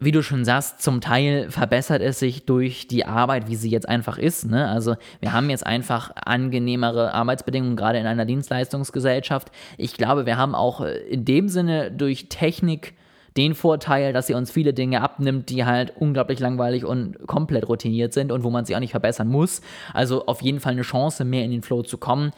[0.00, 3.88] wie du schon sagst, zum Teil verbessert es sich durch die Arbeit, wie sie jetzt
[3.88, 4.46] einfach ist.
[4.46, 4.66] Ne?
[4.66, 9.52] Also wir haben jetzt einfach angenehmere Arbeitsbedingungen, gerade in einer Dienstleistungsgesellschaft.
[9.76, 12.94] Ich glaube, wir haben auch äh, in dem Sinne durch Technik
[13.36, 18.14] den Vorteil, dass sie uns viele Dinge abnimmt, die halt unglaublich langweilig und komplett routiniert
[18.14, 19.60] sind und wo man sie auch nicht verbessern muss.
[19.92, 22.32] Also auf jeden Fall eine Chance, mehr in den Flow zu kommen.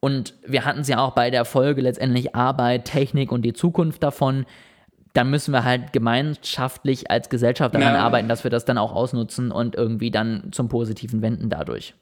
[0.00, 4.02] Und wir hatten es ja auch bei der Folge letztendlich Arbeit, Technik und die Zukunft
[4.02, 4.44] davon
[5.16, 8.00] dann müssen wir halt gemeinschaftlich als Gesellschaft daran ja.
[8.00, 11.94] arbeiten, dass wir das dann auch ausnutzen und irgendwie dann zum Positiven wenden dadurch.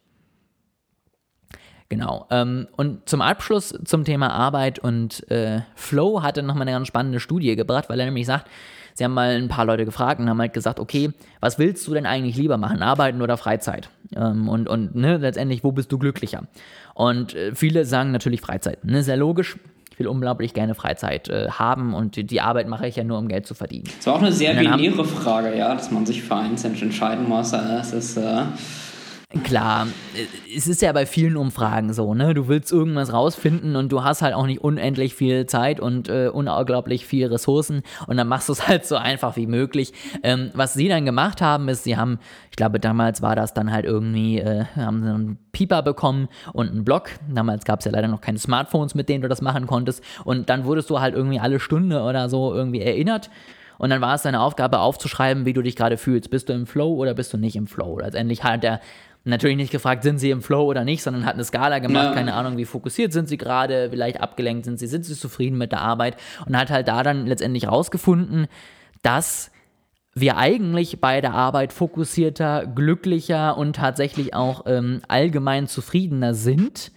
[1.88, 2.26] Genau.
[2.30, 7.20] Ähm, und zum Abschluss zum Thema Arbeit und äh, Flow hatte nochmal eine ganz spannende
[7.20, 8.50] Studie gebracht, weil er nämlich sagt,
[8.94, 11.94] sie haben mal ein paar Leute gefragt und haben halt gesagt, okay, was willst du
[11.94, 13.90] denn eigentlich lieber machen, Arbeiten oder Freizeit?
[14.16, 16.48] Ähm, und und ne, letztendlich, wo bist du glücklicher?
[16.94, 18.84] Und äh, viele sagen natürlich Freizeit.
[18.84, 19.56] Ne, sehr logisch,
[19.94, 23.16] ich will unglaublich gerne Freizeit äh, haben und die, die, Arbeit mache ich ja nur,
[23.16, 23.84] um Geld zu verdienen.
[23.98, 27.52] Das war auch eine sehr binäre Frage, ja, dass man sich für eins entscheiden muss.
[27.52, 28.16] Es ist.
[28.16, 28.42] Äh
[29.42, 29.88] Klar,
[30.54, 32.34] es ist ja bei vielen Umfragen so, ne?
[32.34, 36.28] Du willst irgendwas rausfinden und du hast halt auch nicht unendlich viel Zeit und äh,
[36.28, 39.92] unglaublich viel Ressourcen und dann machst du es halt so einfach wie möglich.
[40.22, 42.18] Ähm, was sie dann gemacht haben, ist, sie haben,
[42.50, 46.70] ich glaube, damals war das dann halt irgendwie, äh, haben sie einen Pieper bekommen und
[46.70, 47.10] einen Blog.
[47.28, 50.02] Damals gab es ja leider noch keine Smartphones, mit denen du das machen konntest.
[50.24, 53.30] Und dann wurdest du halt irgendwie alle Stunde oder so irgendwie erinnert.
[53.78, 56.30] Und dann war es deine Aufgabe aufzuschreiben, wie du dich gerade fühlst.
[56.30, 57.98] Bist du im Flow oder bist du nicht im Flow?
[57.98, 58.80] Letztendlich hat der
[59.24, 62.14] natürlich nicht gefragt, sind sie im Flow oder nicht, sondern hat eine Skala gemacht, ja.
[62.14, 65.72] keine Ahnung, wie fokussiert sind sie gerade, vielleicht abgelenkt sind sie, sind sie zufrieden mit
[65.72, 68.46] der Arbeit und hat halt da dann letztendlich rausgefunden,
[69.02, 69.50] dass
[70.14, 76.92] wir eigentlich bei der Arbeit fokussierter, glücklicher und tatsächlich auch ähm, allgemein zufriedener sind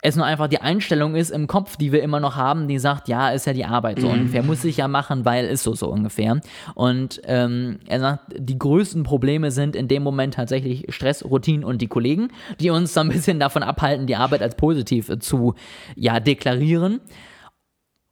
[0.00, 3.08] es nur einfach die Einstellung ist im Kopf, die wir immer noch haben, die sagt,
[3.08, 4.12] ja, ist ja die Arbeit so mhm.
[4.12, 6.40] ungefähr, muss ich ja machen, weil ist so so ungefähr.
[6.74, 11.82] Und ähm, er sagt, die größten Probleme sind in dem Moment tatsächlich Stress, Routine und
[11.82, 12.28] die Kollegen,
[12.60, 15.54] die uns so ein bisschen davon abhalten, die Arbeit als positiv zu
[15.96, 17.00] ja, deklarieren.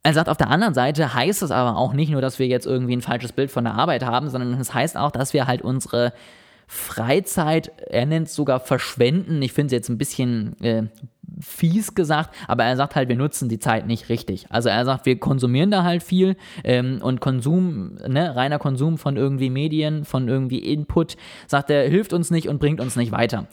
[0.02, 2.66] Er sagt, auf der anderen Seite heißt es aber auch nicht nur, dass wir jetzt
[2.66, 5.62] irgendwie ein falsches Bild von der Arbeit haben, sondern es heißt auch, dass wir halt
[5.62, 6.12] unsere
[6.68, 9.40] Freizeit, er nennt es sogar verschwenden.
[9.42, 10.84] Ich finde es jetzt ein bisschen äh,
[11.40, 14.46] fies gesagt, aber er sagt halt, wir nutzen die Zeit nicht richtig.
[14.50, 19.16] Also er sagt, wir konsumieren da halt viel ähm, und Konsum, ne, reiner Konsum von
[19.16, 23.46] irgendwie Medien, von irgendwie Input, sagt er, hilft uns nicht und bringt uns nicht weiter.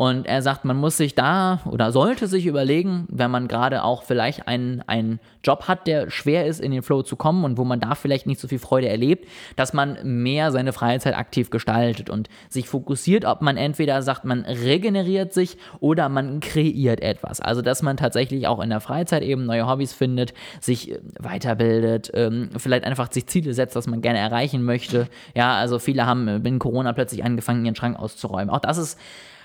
[0.00, 4.02] Und er sagt, man muss sich da oder sollte sich überlegen, wenn man gerade auch
[4.02, 7.64] vielleicht einen, einen Job hat, der schwer ist, in den Flow zu kommen und wo
[7.64, 12.08] man da vielleicht nicht so viel Freude erlebt, dass man mehr seine Freizeit aktiv gestaltet
[12.08, 17.42] und sich fokussiert, ob man entweder sagt, man regeneriert sich oder man kreiert etwas.
[17.42, 20.32] Also, dass man tatsächlich auch in der Freizeit eben neue Hobbys findet,
[20.62, 25.08] sich äh, weiterbildet, ähm, vielleicht einfach sich Ziele setzt, was man gerne erreichen möchte.
[25.34, 28.48] Ja, also viele haben in Corona plötzlich angefangen, ihren Schrank auszuräumen.
[28.48, 28.98] Auch das ist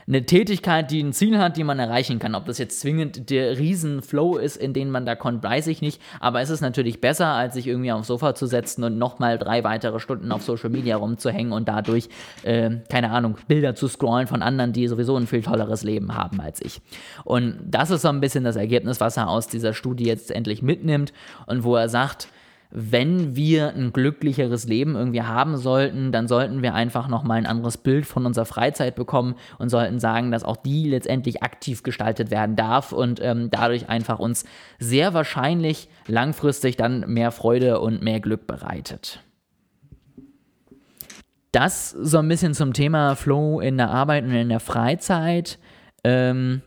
[0.08, 2.36] eine Tätigkeit, die ein Ziel hat, die man erreichen kann.
[2.36, 6.00] Ob das jetzt zwingend der Riesenflow ist, in den man da kommt, weiß ich nicht.
[6.20, 9.64] Aber es ist natürlich besser, als sich irgendwie aufs Sofa zu setzen und nochmal drei
[9.64, 12.10] weitere Stunden auf Social Media rumzuhängen und dadurch,
[12.44, 16.40] äh, keine Ahnung, Bilder zu scrollen von anderen, die sowieso ein viel tolleres Leben haben
[16.40, 16.82] als ich.
[17.24, 20.62] Und das ist so ein bisschen das Ergebnis, was er aus dieser Studie jetzt endlich
[20.62, 21.14] mitnimmt
[21.48, 22.28] und wo er sagt,
[22.78, 27.78] wenn wir ein glücklicheres Leben irgendwie haben sollten, dann sollten wir einfach nochmal ein anderes
[27.78, 32.58] Bild von unserer Freizeit bekommen und sollten sagen, dass auch die letztendlich aktiv gestaltet werden
[32.58, 34.44] darf und ähm, dadurch einfach uns
[34.78, 39.22] sehr wahrscheinlich langfristig dann mehr Freude und mehr Glück bereitet.
[41.54, 45.60] Das so ein bisschen zum Thema Flow in der Arbeit und in der Freizeit.
[46.04, 46.62] Ähm,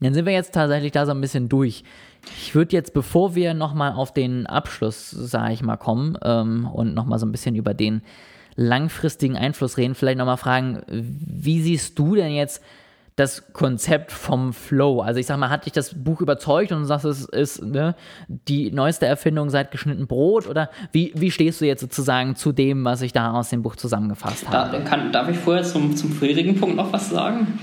[0.00, 1.84] dann sind wir jetzt tatsächlich da so ein bisschen durch.
[2.38, 6.94] Ich würde jetzt, bevor wir nochmal auf den Abschluss, sage ich mal, kommen ähm, und
[6.94, 8.02] nochmal so ein bisschen über den
[8.56, 12.62] langfristigen Einfluss reden, vielleicht nochmal fragen, wie siehst du denn jetzt
[13.16, 15.00] das Konzept vom Flow?
[15.00, 17.94] Also ich sag mal, hat dich das Buch überzeugt und du sagst, es ist ne,
[18.28, 20.46] die neueste Erfindung seit geschnitten Brot?
[20.46, 23.76] Oder wie, wie stehst du jetzt sozusagen zu dem, was ich da aus dem Buch
[23.76, 24.78] zusammengefasst habe?
[24.78, 27.58] Da, kann, darf ich vorher zum, zum vorherigen Punkt noch was sagen?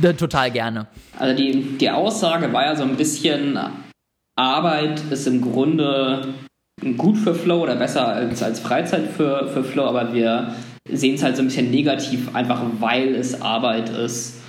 [0.00, 0.86] Äh, total gerne.
[1.18, 3.58] Also die, die Aussage war ja so ein bisschen,
[4.36, 6.34] Arbeit ist im Grunde
[6.96, 10.54] gut für Flow oder besser als, als Freizeit für, für Flow, aber wir
[10.88, 14.42] sehen es halt so ein bisschen negativ, einfach weil es Arbeit ist.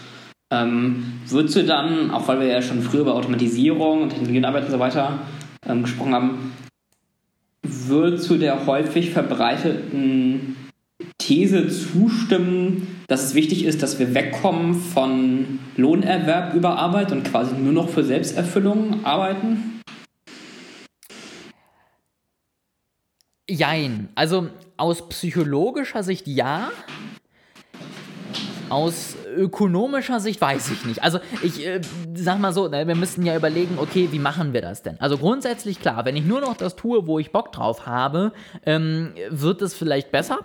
[0.52, 4.72] Ähm, würdest du dann, auch weil wir ja schon früher über Automatisierung und Technologienarbeit und
[4.72, 5.20] so weiter
[5.68, 6.54] ähm, gesprochen haben,
[7.64, 10.56] würdest du der häufig verbreiteten
[11.18, 17.56] These zustimmen, dass es wichtig ist, dass wir wegkommen von Lohnerwerb über Arbeit und quasi
[17.56, 19.77] nur noch für Selbsterfüllung arbeiten?
[23.50, 24.10] Jein.
[24.16, 26.70] Also aus psychologischer Sicht ja.
[28.70, 31.02] Aus ökonomischer Sicht weiß ich nicht.
[31.02, 31.80] Also ich äh,
[32.16, 35.00] sag mal so, ne, wir müssten ja überlegen, okay, wie machen wir das denn?
[35.00, 38.34] Also grundsätzlich klar, wenn ich nur noch das tue, wo ich Bock drauf habe,
[38.66, 40.40] ähm, wird es vielleicht besser.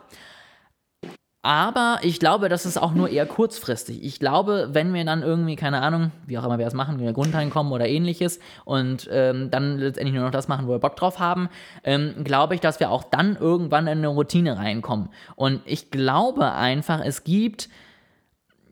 [1.44, 4.04] Aber ich glaube, das ist auch nur eher kurzfristig.
[4.04, 7.12] Ich glaube, wenn wir dann irgendwie, keine Ahnung, wie auch immer wir das machen, wir
[7.12, 11.18] Grundeinkommen oder ähnliches und ähm, dann letztendlich nur noch das machen, wo wir Bock drauf
[11.18, 11.48] haben,
[11.82, 15.08] ähm, glaube ich, dass wir auch dann irgendwann in eine Routine reinkommen.
[15.34, 17.68] Und ich glaube einfach, es gibt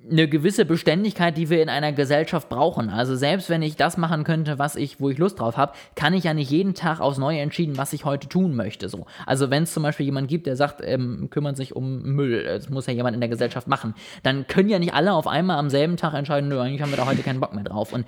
[0.08, 2.88] eine gewisse Beständigkeit, die wir in einer Gesellschaft brauchen.
[2.88, 6.14] Also selbst wenn ich das machen könnte, was ich, wo ich Lust drauf habe, kann
[6.14, 8.88] ich ja nicht jeden Tag aufs Neue entschieden, was ich heute tun möchte.
[8.88, 9.06] So.
[9.26, 12.70] Also wenn es zum Beispiel jemand gibt, der sagt, ähm, kümmert sich um Müll, das
[12.70, 15.68] muss ja jemand in der Gesellschaft machen, dann können ja nicht alle auf einmal am
[15.68, 17.92] selben Tag entscheiden, nö, eigentlich haben wir da heute keinen Bock mehr drauf.
[17.92, 18.06] Und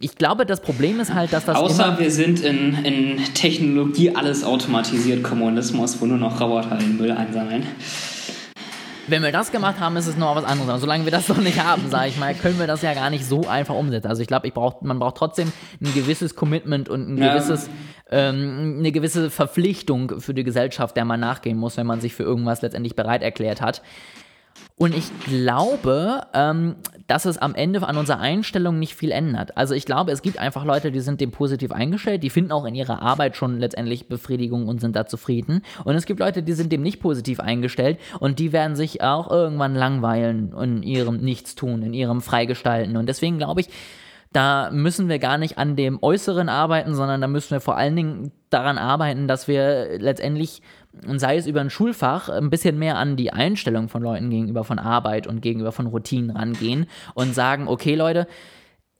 [0.00, 1.56] ich glaube, das Problem ist halt, dass das.
[1.56, 7.12] Außer wir sind in, in Technologie alles automatisiert, Kommunismus, wo nur noch Roboter den Müll
[7.12, 7.64] einsammeln.
[9.06, 10.68] Wenn wir das gemacht haben, ist es noch was anderes.
[10.70, 13.10] Aber solange wir das noch nicht haben, sage ich mal, können wir das ja gar
[13.10, 14.08] nicht so einfach umsetzen.
[14.08, 17.34] Also ich glaube, ich brauch, man braucht trotzdem ein gewisses Commitment und ein ja.
[17.34, 17.68] gewisses,
[18.10, 22.22] ähm, eine gewisse Verpflichtung für die Gesellschaft, der man nachgehen muss, wenn man sich für
[22.22, 23.82] irgendwas letztendlich bereit erklärt hat.
[24.76, 29.56] Und ich glaube, ähm, dass es am Ende an unserer Einstellung nicht viel ändert.
[29.56, 32.64] Also ich glaube, es gibt einfach Leute, die sind dem positiv eingestellt, die finden auch
[32.64, 35.62] in ihrer Arbeit schon letztendlich Befriedigung und sind da zufrieden.
[35.84, 39.30] Und es gibt Leute, die sind dem nicht positiv eingestellt und die werden sich auch
[39.30, 42.96] irgendwann langweilen in ihrem Nichtstun, in ihrem Freigestalten.
[42.96, 43.68] Und deswegen glaube ich,
[44.34, 47.94] da müssen wir gar nicht an dem Äußeren arbeiten, sondern da müssen wir vor allen
[47.94, 50.60] Dingen daran arbeiten, dass wir letztendlich
[51.16, 54.78] sei es über ein Schulfach, ein bisschen mehr an die Einstellung von Leuten gegenüber von
[54.78, 58.26] Arbeit und gegenüber von Routinen rangehen und sagen, okay Leute,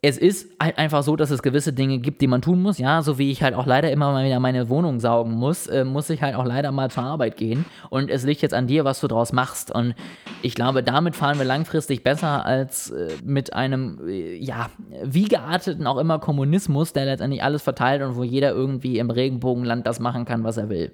[0.07, 2.77] es ist halt einfach so, dass es gewisse Dinge gibt, die man tun muss.
[2.77, 5.83] Ja, so wie ich halt auch leider immer mal wieder meine Wohnung saugen muss, äh,
[5.83, 7.65] muss ich halt auch leider mal zur Arbeit gehen.
[7.89, 9.71] Und es liegt jetzt an dir, was du draus machst.
[9.71, 9.95] Und
[10.43, 14.69] ich glaube, damit fahren wir langfristig besser als äh, mit einem, äh, ja,
[15.03, 19.87] wie gearteten auch immer Kommunismus, der letztendlich alles verteilt und wo jeder irgendwie im Regenbogenland
[19.87, 20.93] das machen kann, was er will.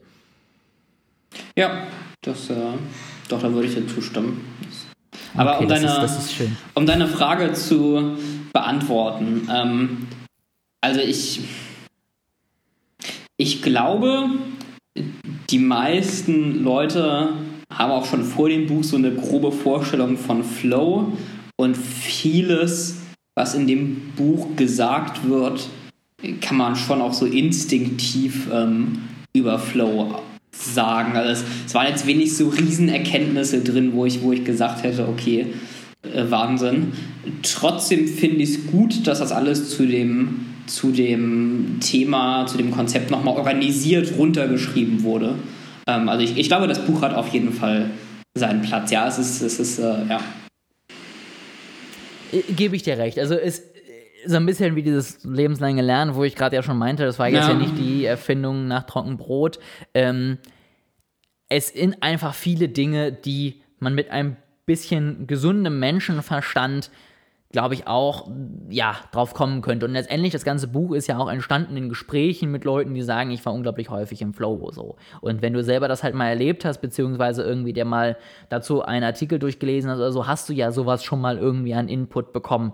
[1.57, 1.73] Ja,
[2.23, 2.55] das, äh,
[3.29, 4.41] doch, da würde ich dir zustimmen.
[5.37, 6.43] Aber okay, um, deine, ist
[6.75, 8.17] um deine Frage zu
[8.53, 10.07] beantworten, ähm,
[10.81, 11.41] also ich,
[13.37, 14.31] ich glaube,
[15.51, 17.35] die meisten Leute
[17.73, 21.13] haben auch schon vor dem Buch so eine grobe Vorstellung von Flow
[21.57, 22.99] und vieles,
[23.35, 25.69] was in dem Buch gesagt wird,
[26.41, 29.03] kann man schon auch so instinktiv ähm,
[29.35, 31.17] über Flow sagen.
[31.17, 35.09] Also es, es, waren jetzt wenig so Riesenerkenntnisse drin, wo ich, wo ich gesagt hätte,
[35.09, 35.47] okay,
[36.03, 36.93] Wahnsinn.
[37.43, 42.71] Trotzdem finde ich es gut, dass das alles zu dem, zu dem Thema, zu dem
[42.71, 45.35] Konzept nochmal organisiert runtergeschrieben wurde.
[45.87, 47.91] Ähm, also ich, ich glaube, das Buch hat auf jeden Fall
[48.35, 48.91] seinen Platz.
[48.91, 50.21] Ja, es ist, es ist äh, ja.
[52.33, 53.19] äh, gebe ich dir recht.
[53.19, 53.71] Also es
[54.27, 57.29] so ein bisschen wie dieses lebenslange Lernen, wo ich gerade ja schon meinte, das war
[57.29, 57.53] jetzt ja.
[57.53, 59.59] ja nicht die Erfindung nach Trockenbrot.
[59.95, 60.39] Ähm,
[61.49, 64.37] es sind einfach viele Dinge, die man mit einem
[64.71, 66.93] bisschen gesundem Menschenverstand
[67.53, 68.31] glaube ich, auch,
[68.69, 69.85] ja, drauf kommen könnte.
[69.87, 73.33] Und letztendlich, das ganze Buch ist ja auch entstanden in Gesprächen mit Leuten, die sagen,
[73.33, 74.95] ich war unglaublich häufig im Flow, so.
[75.21, 78.17] Und wenn du selber das halt mal erlebt hast, beziehungsweise irgendwie dir mal
[78.51, 81.89] dazu einen Artikel durchgelesen hast oder so, hast du ja sowas schon mal irgendwie an
[81.89, 82.73] Input bekommen.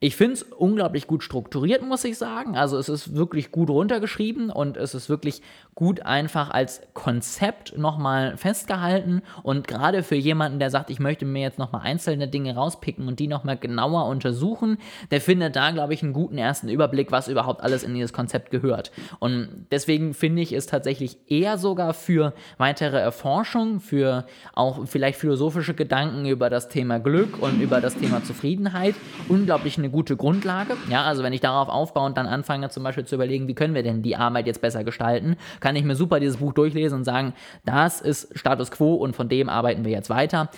[0.00, 2.56] Ich finde es unglaublich gut strukturiert, muss ich sagen.
[2.56, 5.40] Also es ist wirklich gut runtergeschrieben und es ist wirklich
[5.74, 9.22] gut einfach als Konzept nochmal festgehalten.
[9.42, 13.18] Und gerade für jemanden, der sagt, ich möchte mir jetzt nochmal einzelne Dinge rauspicken und
[13.18, 14.78] die nochmal genauer untersuchen,
[15.10, 18.50] der findet da, glaube ich, einen guten ersten Überblick, was überhaupt alles in dieses Konzept
[18.50, 18.90] gehört.
[19.18, 25.74] Und deswegen finde ich es tatsächlich eher sogar für weitere Erforschung, für auch vielleicht philosophische
[25.74, 28.94] Gedanken über das Thema Glück und über das Thema Zufriedenheit
[29.28, 30.76] unglaublich eine gute Grundlage.
[30.90, 33.74] Ja, also wenn ich darauf aufbaue und dann anfange zum Beispiel zu überlegen, wie können
[33.74, 37.04] wir denn die Arbeit jetzt besser gestalten, kann ich mir super dieses Buch durchlesen und
[37.04, 40.50] sagen, das ist Status quo und von dem arbeiten wir jetzt weiter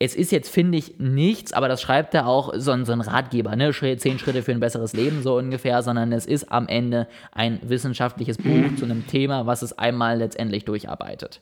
[0.00, 3.56] es ist jetzt, finde ich, nichts, aber das schreibt er auch so, so ein Ratgeber,
[3.56, 3.72] ne?
[3.72, 8.38] Zehn Schritte für ein besseres Leben, so ungefähr, sondern es ist am Ende ein wissenschaftliches
[8.38, 11.40] Buch zu einem Thema, was es einmal letztendlich durcharbeitet.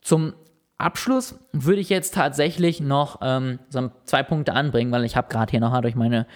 [0.00, 0.32] Zum
[0.78, 5.50] Abschluss würde ich jetzt tatsächlich noch ähm, so zwei Punkte anbringen, weil ich habe gerade
[5.50, 6.26] hier nochmal durch meine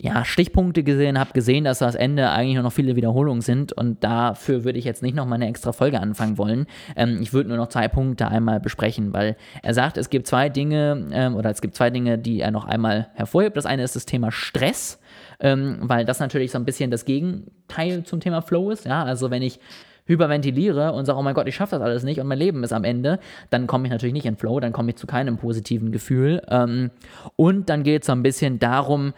[0.00, 4.02] ja, Stichpunkte gesehen, habe gesehen, dass das Ende eigentlich nur noch viele Wiederholungen sind und
[4.02, 6.66] dafür würde ich jetzt nicht noch mal eine extra Folge anfangen wollen.
[6.96, 10.48] Ähm, ich würde nur noch zwei Punkte einmal besprechen, weil er sagt, es gibt zwei
[10.48, 13.56] Dinge ähm, oder es gibt zwei Dinge, die er noch einmal hervorhebt.
[13.56, 15.00] Das eine ist das Thema Stress,
[15.40, 18.86] ähm, weil das natürlich so ein bisschen das Gegenteil zum Thema Flow ist.
[18.86, 19.60] Ja, also wenn ich
[20.06, 22.72] hyperventiliere und sage, oh mein Gott, ich schaffe das alles nicht und mein Leben ist
[22.72, 25.92] am Ende, dann komme ich natürlich nicht in Flow, dann komme ich zu keinem positiven
[25.92, 26.42] Gefühl.
[26.48, 26.90] Ähm,
[27.36, 29.12] und dann geht es so ein bisschen darum,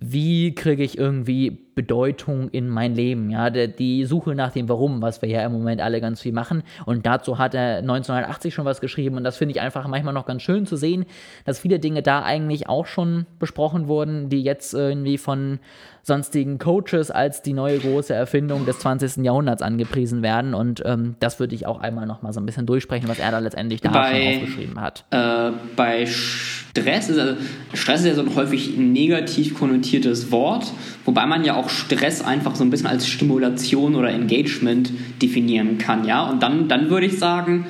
[0.00, 3.30] wie kriege ich irgendwie Bedeutung in mein Leben?
[3.30, 6.62] Ja, die Suche nach dem Warum, was wir ja im Moment alle ganz viel machen.
[6.84, 9.16] Und dazu hat er 1980 schon was geschrieben.
[9.16, 11.06] Und das finde ich einfach manchmal noch ganz schön zu sehen,
[11.44, 15.60] dass viele Dinge da eigentlich auch schon besprochen wurden, die jetzt irgendwie von
[16.04, 19.24] sonstigen Coaches als die neue große Erfindung des 20.
[19.24, 20.54] Jahrhunderts angepriesen werden.
[20.54, 23.30] Und ähm, das würde ich auch einmal noch mal so ein bisschen durchsprechen, was er
[23.30, 25.04] da letztendlich da bei, schon aufgeschrieben hat.
[25.10, 27.36] Äh, bei Stress ist, also
[27.72, 30.70] Stress ist ja so ein häufig negativ konnotiertes Wort,
[31.04, 34.90] wobei man ja auch Stress einfach so ein bisschen als Stimulation oder Engagement
[35.22, 36.28] definieren kann, ja.
[36.28, 37.66] Und dann, dann würde ich sagen,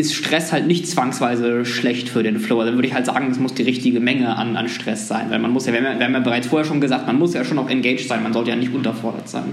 [0.00, 2.60] ist Stress halt nicht zwangsweise schlecht für den Flow.
[2.60, 5.30] Also würde ich halt sagen, es muss die richtige Menge an, an Stress sein.
[5.30, 7.58] Weil man muss ja, wir haben ja, bereits vorher schon gesagt, man muss ja schon
[7.58, 9.52] auch engaged sein, man sollte ja nicht unterfordert sein.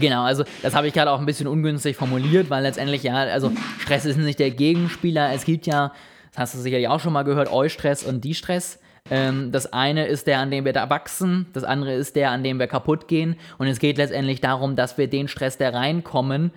[0.00, 3.52] Genau, also das habe ich gerade auch ein bisschen ungünstig formuliert, weil letztendlich ja, also
[3.78, 5.32] Stress ist nicht der Gegenspieler.
[5.32, 5.92] Es gibt ja,
[6.30, 8.80] das hast du sicherlich auch schon mal gehört, Eustress und Distress.
[9.10, 12.44] Ähm, das eine ist der, an dem wir da wachsen, das andere ist der, an
[12.44, 13.36] dem wir kaputt gehen.
[13.56, 16.52] Und es geht letztendlich darum, dass wir den Stress, der reinkommen,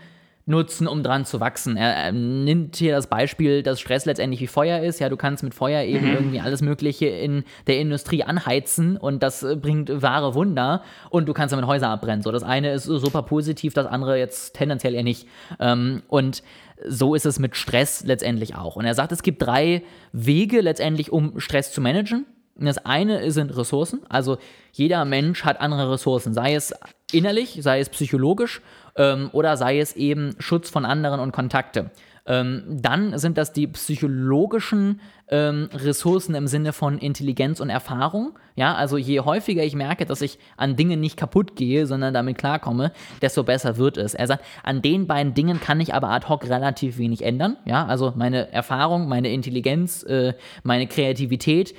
[0.46, 1.78] nutzen, um dran zu wachsen.
[1.78, 5.00] Er, nimmt hier das Beispiel, dass Stress letztendlich wie Feuer ist.
[5.00, 6.14] Ja, du kannst mit Feuer eben mhm.
[6.14, 11.34] irgendwie alles Mögliche in der Industrie anheizen und das äh, bringt wahre Wunder und du
[11.34, 12.24] kannst damit Häuser abbrennen.
[12.24, 15.28] So, das eine ist super positiv, das andere jetzt tendenziell eher nicht.
[15.60, 16.44] Ähm, und
[16.88, 18.76] so ist es mit Stress letztendlich auch.
[18.76, 22.26] Und er sagt, es gibt drei Wege letztendlich, um Stress zu managen.
[22.56, 24.02] Das eine sind Ressourcen.
[24.10, 24.38] Also
[24.72, 26.74] jeder Mensch hat andere Ressourcen, sei es
[27.12, 28.62] innerlich, sei es psychologisch
[28.96, 31.92] ähm, oder sei es eben Schutz von anderen und Kontakte.
[32.26, 38.38] Ähm, dann sind das die psychologischen ähm, Ressourcen im Sinne von Intelligenz und Erfahrung.
[38.56, 42.38] Ja, also je häufiger ich merke, dass ich an Dingen nicht kaputt gehe, sondern damit
[42.38, 42.92] klarkomme,
[43.24, 44.14] desto besser wird es.
[44.14, 47.58] Er sagt, an den beiden Dingen kann ich aber ad hoc relativ wenig ändern.
[47.66, 51.74] Ja, also meine Erfahrung, meine Intelligenz, äh, meine Kreativität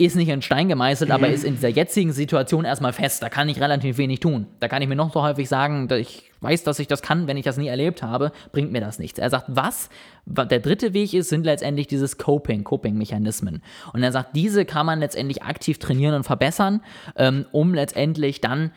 [0.00, 1.14] ist nicht in Stein gemeißelt, mhm.
[1.14, 3.22] aber ist in dieser jetzigen Situation erstmal fest.
[3.22, 4.46] Da kann ich relativ wenig tun.
[4.58, 7.26] Da kann ich mir noch so häufig sagen, dass ich weiß, dass ich das kann,
[7.26, 9.18] wenn ich das nie erlebt habe, bringt mir das nichts.
[9.18, 9.90] Er sagt, was
[10.24, 13.62] der dritte Weg ist, sind letztendlich dieses Coping, Coping-Mechanismen.
[13.92, 16.80] Und er sagt, diese kann man letztendlich aktiv trainieren und verbessern,
[17.16, 18.72] ähm, um letztendlich dann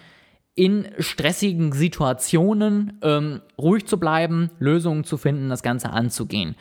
[0.55, 6.55] in stressigen Situationen ähm, ruhig zu bleiben, Lösungen zu finden, das Ganze anzugehen.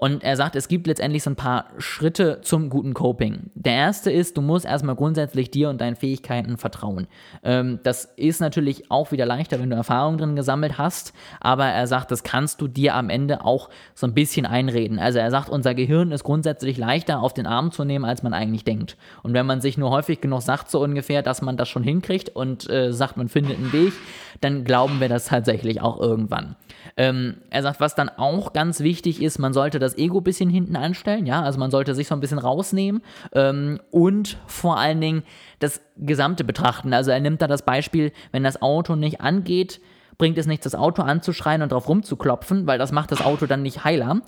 [0.00, 3.50] Und er sagt, es gibt letztendlich so ein paar Schritte zum guten Coping.
[3.54, 7.06] Der erste ist, du musst erstmal grundsätzlich dir und deinen Fähigkeiten vertrauen.
[7.42, 11.86] Ähm, das ist natürlich auch wieder leichter, wenn du Erfahrung drin gesammelt hast, aber er
[11.86, 14.98] sagt, das kannst du dir am Ende auch so ein bisschen einreden.
[14.98, 18.32] Also er sagt, unser Gehirn ist grundsätzlich leichter auf den Arm zu nehmen, als man
[18.32, 18.96] eigentlich denkt.
[19.22, 22.30] Und wenn man sich nur häufig genug sagt, so ungefähr, dass man das schon hinkriegt
[22.30, 23.92] und äh, sagt, man findet einen Weg,
[24.40, 26.56] dann glauben wir das tatsächlich auch irgendwann.
[26.96, 30.24] Ähm, er sagt, was dann auch ganz wichtig ist, man sollte das das Ego ein
[30.24, 34.78] bisschen hinten anstellen, ja, also man sollte sich so ein bisschen rausnehmen ähm, und vor
[34.78, 35.22] allen Dingen
[35.58, 36.92] das Gesamte betrachten.
[36.92, 39.80] Also er nimmt da das Beispiel, wenn das Auto nicht angeht,
[40.18, 43.62] bringt es nichts, das Auto anzuschreien und drauf rumzuklopfen, weil das macht das Auto dann
[43.62, 44.20] nicht heiler.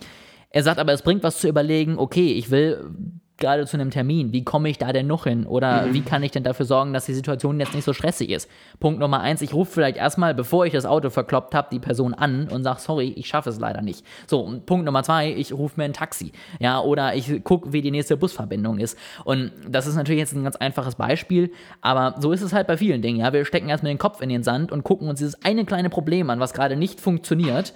[0.50, 2.90] Er sagt aber, es bringt was zu überlegen, okay, ich will
[3.38, 5.46] gerade zu einem Termin, wie komme ich da denn noch hin?
[5.46, 5.94] Oder mhm.
[5.94, 8.48] wie kann ich denn dafür sorgen, dass die Situation jetzt nicht so stressig ist?
[8.78, 12.14] Punkt Nummer eins, ich rufe vielleicht erstmal, bevor ich das Auto verkloppt habe, die Person
[12.14, 14.04] an und sage, sorry, ich schaffe es leider nicht.
[14.26, 16.32] So, und Punkt Nummer zwei, ich rufe mir ein Taxi.
[16.60, 18.98] Ja, oder ich gucke, wie die nächste Busverbindung ist.
[19.24, 22.76] Und das ist natürlich jetzt ein ganz einfaches Beispiel, aber so ist es halt bei
[22.76, 23.20] vielen Dingen.
[23.20, 25.90] Ja, wir stecken erstmal den Kopf in den Sand und gucken uns dieses eine kleine
[25.90, 27.74] Problem an, was gerade nicht funktioniert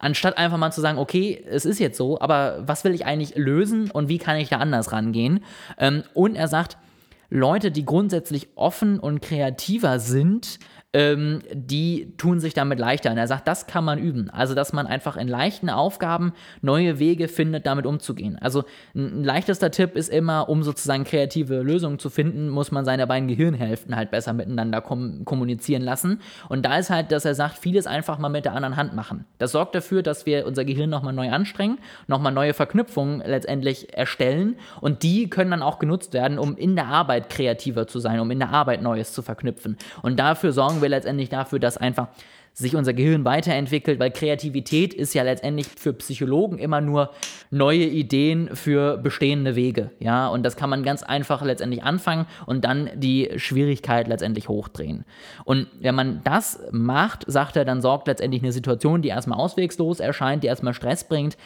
[0.00, 3.36] Anstatt einfach mal zu sagen, okay, es ist jetzt so, aber was will ich eigentlich
[3.36, 5.44] lösen und wie kann ich da anders rangehen?
[5.78, 6.78] Ähm, und er sagt,
[7.28, 10.58] Leute, die grundsätzlich offen und kreativer sind,
[10.92, 13.12] ähm, die tun sich damit leichter.
[13.12, 14.28] Und er sagt, das kann man üben.
[14.30, 16.32] Also, dass man einfach in leichten Aufgaben
[16.62, 18.38] neue Wege findet, damit umzugehen.
[18.40, 18.64] Also,
[18.94, 23.28] ein, leichtester Tipp ist immer, um sozusagen kreative Lösungen zu finden, muss man seine beiden
[23.28, 26.20] Gehirnhälften halt besser miteinander kom kommunizieren lassen.
[26.48, 29.26] Und da ist halt, dass er sagt, vieles einfach mal mit der anderen Hand machen.
[29.38, 31.78] Das sorgt dafür, dass wir unser Gehirn nochmal neu anstrengen,
[32.08, 34.56] nochmal neue Verknüpfungen letztendlich erstellen.
[34.80, 38.30] Und die können dann auch genutzt werden, um in der Arbeit kreativer zu sein, um
[38.32, 39.76] in der Arbeit Neues zu verknüpfen.
[40.02, 42.08] Und dafür sorgen sorgen wir letztendlich dafür, dass einfach
[42.52, 47.10] sich unser Gehirn weiterentwickelt, weil Kreativität ist ja letztendlich für Psychologen immer nur
[47.50, 52.64] neue Ideen für bestehende Wege, ja, und das kann man ganz einfach letztendlich anfangen und
[52.64, 55.04] dann die Schwierigkeit letztendlich hochdrehen.
[55.44, 60.00] Und wenn man das macht, sagt er, dann sorgt letztendlich eine Situation, die erstmal auswegslos
[60.00, 61.36] erscheint, die erstmal Stress bringt,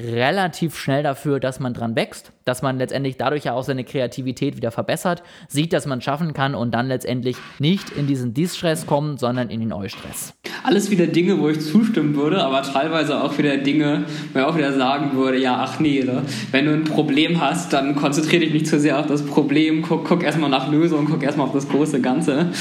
[0.00, 4.56] relativ schnell dafür, dass man dran wächst, dass man letztendlich dadurch ja auch seine Kreativität
[4.56, 8.86] wieder verbessert, sieht, dass man es schaffen kann und dann letztendlich nicht in diesen Distress
[8.86, 10.34] kommt, sondern in den Eustress.
[10.62, 14.56] Alles wieder Dinge, wo ich zustimmen würde, aber teilweise auch wieder Dinge, wo ich auch
[14.56, 16.22] wieder sagen würde, ja, ach nee, ne?
[16.52, 20.04] wenn du ein Problem hast, dann konzentriere dich nicht zu sehr auf das Problem, guck,
[20.04, 22.52] guck erstmal nach Lösungen, guck erstmal auf das große Ganze.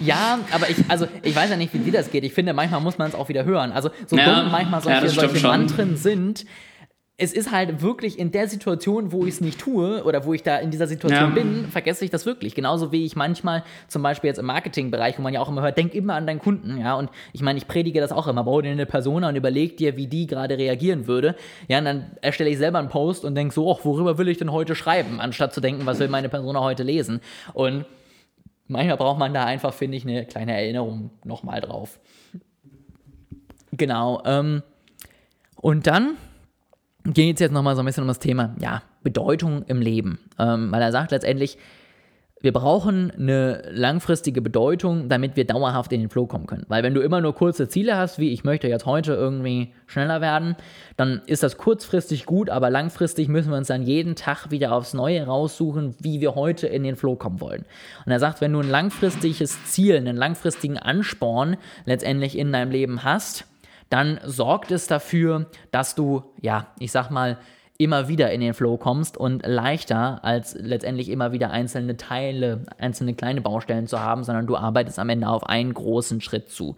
[0.00, 2.24] Ja, aber ich, also ich weiß ja nicht, wie dir das geht.
[2.24, 3.72] Ich finde, manchmal muss man es auch wieder hören.
[3.72, 6.44] Also so ja, dumm manchmal solche, ja, solche Mantren sind.
[7.18, 10.42] Es ist halt wirklich in der Situation, wo ich es nicht tue oder wo ich
[10.42, 11.34] da in dieser Situation ja.
[11.34, 12.54] bin, vergesse ich das wirklich.
[12.54, 15.78] Genauso wie ich manchmal, zum Beispiel jetzt im Marketingbereich, wo man ja auch immer hört,
[15.78, 16.94] denk immer an deinen Kunden, ja.
[16.94, 19.96] Und ich meine, ich predige das auch immer, bau dir eine Persona und überleg dir,
[19.96, 21.36] wie die gerade reagieren würde.
[21.68, 24.36] Ja, und dann erstelle ich selber einen Post und denke so, ach, worüber will ich
[24.36, 27.20] denn heute schreiben, anstatt zu denken, was will meine Persona heute lesen.
[27.54, 27.86] Und
[28.68, 31.98] manchmal braucht man da einfach, finde ich, eine kleine Erinnerung nochmal drauf.
[33.72, 34.22] Genau.
[34.24, 34.62] Ähm,
[35.56, 36.16] und dann
[37.04, 40.18] geht es jetzt nochmal so ein bisschen um das Thema, ja, Bedeutung im Leben.
[40.38, 41.58] Ähm, weil er sagt letztendlich,
[42.42, 46.66] wir brauchen eine langfristige Bedeutung, damit wir dauerhaft in den Flow kommen können.
[46.68, 50.20] Weil wenn du immer nur kurze Ziele hast, wie ich möchte jetzt heute irgendwie schneller
[50.20, 50.54] werden,
[50.98, 54.92] dann ist das kurzfristig gut, aber langfristig müssen wir uns dann jeden Tag wieder aufs
[54.92, 57.64] Neue raussuchen, wie wir heute in den Flow kommen wollen.
[58.04, 61.56] Und er sagt, wenn du ein langfristiges Ziel, einen langfristigen Ansporn
[61.86, 63.46] letztendlich in deinem Leben hast,
[63.88, 67.38] dann sorgt es dafür, dass du, ja, ich sag mal,
[67.78, 73.14] immer wieder in den Flow kommst und leichter als letztendlich immer wieder einzelne Teile, einzelne
[73.14, 76.76] kleine Baustellen zu haben, sondern du arbeitest am Ende auf einen großen Schritt zu.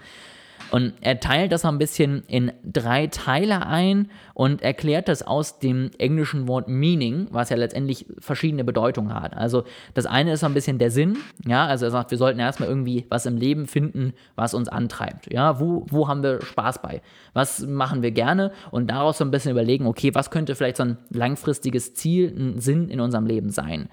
[0.70, 5.90] Und er teilt das ein bisschen in drei Teile ein und erklärt das aus dem
[5.98, 9.36] englischen Wort Meaning, was ja letztendlich verschiedene Bedeutungen hat.
[9.36, 12.38] Also das eine ist so ein bisschen der Sinn, ja, also er sagt, wir sollten
[12.38, 15.32] erstmal irgendwie was im Leben finden, was uns antreibt.
[15.32, 17.02] Ja, wo, wo haben wir Spaß bei?
[17.32, 18.52] Was machen wir gerne?
[18.70, 22.60] Und daraus so ein bisschen überlegen, okay, was könnte vielleicht so ein langfristiges Ziel, ein
[22.60, 23.88] Sinn in unserem Leben sein?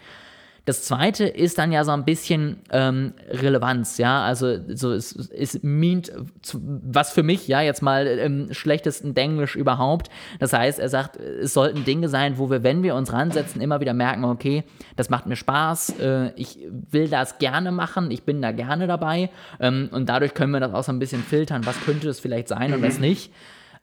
[0.65, 5.61] Das zweite ist dann ja so ein bisschen ähm, Relevanz, ja, also so es, es
[5.61, 6.11] meant,
[6.51, 10.09] was für mich, ja, jetzt mal im schlechtesten Denglisch überhaupt.
[10.39, 13.79] Das heißt, er sagt, es sollten Dinge sein, wo wir, wenn wir uns ransetzen, immer
[13.79, 14.63] wieder merken, okay,
[14.95, 16.57] das macht mir Spaß, äh, ich
[16.89, 20.73] will das gerne machen, ich bin da gerne dabei ähm, und dadurch können wir das
[20.73, 23.01] auch so ein bisschen filtern, was könnte das vielleicht sein und was mhm.
[23.01, 23.31] nicht.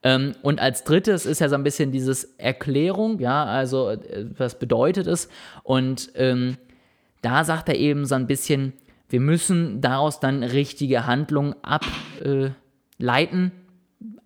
[0.03, 4.59] Ähm, und als drittes ist ja so ein bisschen dieses Erklärung, ja, also äh, was
[4.59, 5.29] bedeutet es
[5.63, 6.57] und ähm,
[7.23, 8.75] da sagt er eben so ein bisschen,
[9.09, 13.53] wir müssen daraus dann richtige Handlungen ableiten,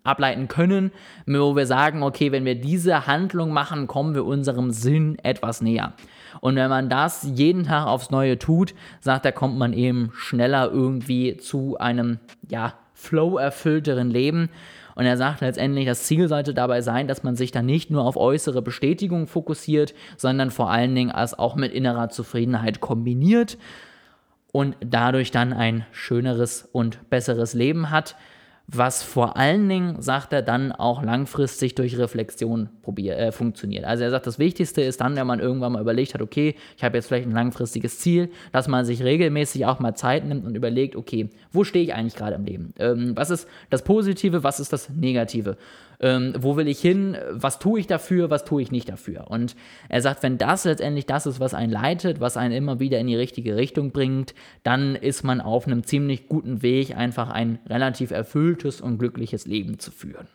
[0.03, 0.91] ableiten können,
[1.25, 5.93] wo wir sagen, okay, wenn wir diese Handlung machen, kommen wir unserem Sinn etwas näher.
[6.39, 10.71] Und wenn man das jeden Tag aufs Neue tut, sagt er, kommt man eben schneller
[10.71, 12.19] irgendwie zu einem,
[12.49, 14.49] ja, flow-erfüllteren Leben.
[14.97, 18.03] Und er sagt letztendlich, das Ziel sollte dabei sein, dass man sich dann nicht nur
[18.03, 23.59] auf äußere Bestätigung fokussiert, sondern vor allen Dingen es auch mit innerer Zufriedenheit kombiniert
[24.51, 28.15] und dadurch dann ein schöneres und besseres Leben hat.
[28.69, 33.85] Was vor allen Dingen, sagt er, dann auch langfristig durch Reflexion probier, äh, funktioniert.
[33.85, 36.83] Also er sagt, das Wichtigste ist dann, wenn man irgendwann mal überlegt hat, okay, ich
[36.83, 40.55] habe jetzt vielleicht ein langfristiges Ziel, dass man sich regelmäßig auch mal Zeit nimmt und
[40.55, 42.73] überlegt, okay, wo stehe ich eigentlich gerade im Leben?
[42.77, 45.55] Ähm, was ist das Positive, was ist das Negative?
[45.99, 47.17] Ähm, wo will ich hin?
[47.31, 48.29] Was tue ich dafür?
[48.29, 49.31] Was tue ich nicht dafür?
[49.31, 49.55] Und
[49.89, 53.07] er sagt, wenn das letztendlich das ist, was einen leitet, was einen immer wieder in
[53.07, 58.11] die richtige Richtung bringt, dann ist man auf einem ziemlich guten Weg, einfach ein relativ
[58.11, 60.27] erfülltes und glückliches Leben zu führen.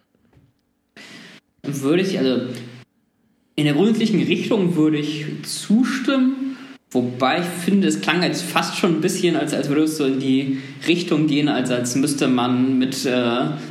[1.62, 2.48] Würde ich, also
[3.54, 6.51] in der grundsätzlichen Richtung würde ich zustimmen.
[6.92, 10.04] Wobei ich finde, es klang jetzt fast schon ein bisschen, als, als würde es so
[10.04, 13.10] in die Richtung gehen, als, als müsste man mit, äh,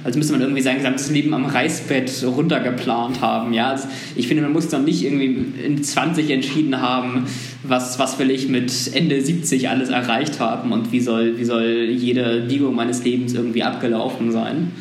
[0.04, 3.54] als müsste man irgendwie sein gesamtes Leben am Reißbett runtergeplant haben.
[3.54, 3.70] Ja?
[3.70, 7.28] Also ich finde, man muss dann nicht irgendwie in 20 entschieden haben,
[7.62, 11.90] was, was will ich mit Ende 70 alles erreicht haben und wie soll, wie soll
[11.92, 14.72] jede Biegung meines Lebens irgendwie abgelaufen sein.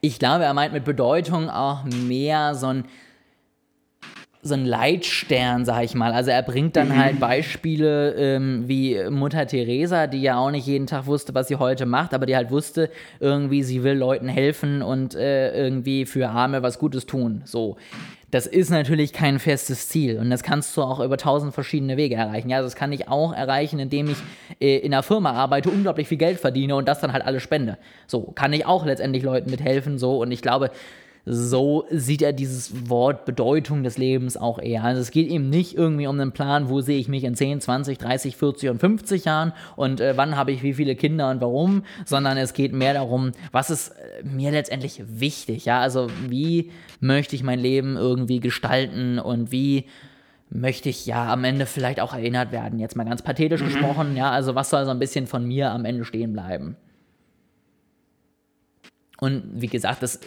[0.00, 2.84] Ich glaube, er meint mit Bedeutung auch mehr so ein
[4.44, 6.12] so ein Leitstern, sag ich mal.
[6.12, 6.98] Also er bringt dann mhm.
[6.98, 11.56] halt Beispiele ähm, wie Mutter Teresa, die ja auch nicht jeden Tag wusste, was sie
[11.56, 12.90] heute macht, aber die halt wusste,
[13.20, 17.42] irgendwie sie will Leuten helfen und äh, irgendwie für Arme was Gutes tun.
[17.46, 17.76] So.
[18.30, 22.16] Das ist natürlich kein festes Ziel und das kannst du auch über tausend verschiedene Wege
[22.16, 22.50] erreichen.
[22.50, 24.16] Ja, das kann ich auch erreichen, indem ich
[24.60, 27.78] äh, in einer Firma arbeite, unglaublich viel Geld verdiene und das dann halt alles spende.
[28.08, 29.98] So kann ich auch letztendlich Leuten mithelfen.
[29.98, 30.70] So und ich glaube,
[31.26, 34.84] so sieht er dieses Wort Bedeutung des Lebens auch eher.
[34.84, 37.62] Also es geht ihm nicht irgendwie um einen Plan, wo sehe ich mich in 10,
[37.62, 41.40] 20, 30, 40 und 50 Jahren und äh, wann habe ich wie viele Kinder und
[41.40, 45.64] warum, sondern es geht mehr darum, was ist äh, mir letztendlich wichtig.
[45.64, 46.70] Ja, also wie
[47.00, 49.86] möchte ich mein Leben irgendwie gestalten und wie
[50.50, 52.78] möchte ich ja am Ende vielleicht auch erinnert werden.
[52.78, 53.66] Jetzt mal ganz pathetisch mhm.
[53.66, 56.76] gesprochen, ja, also was soll so ein bisschen von mir am Ende stehen bleiben?
[59.20, 60.20] Und wie gesagt, das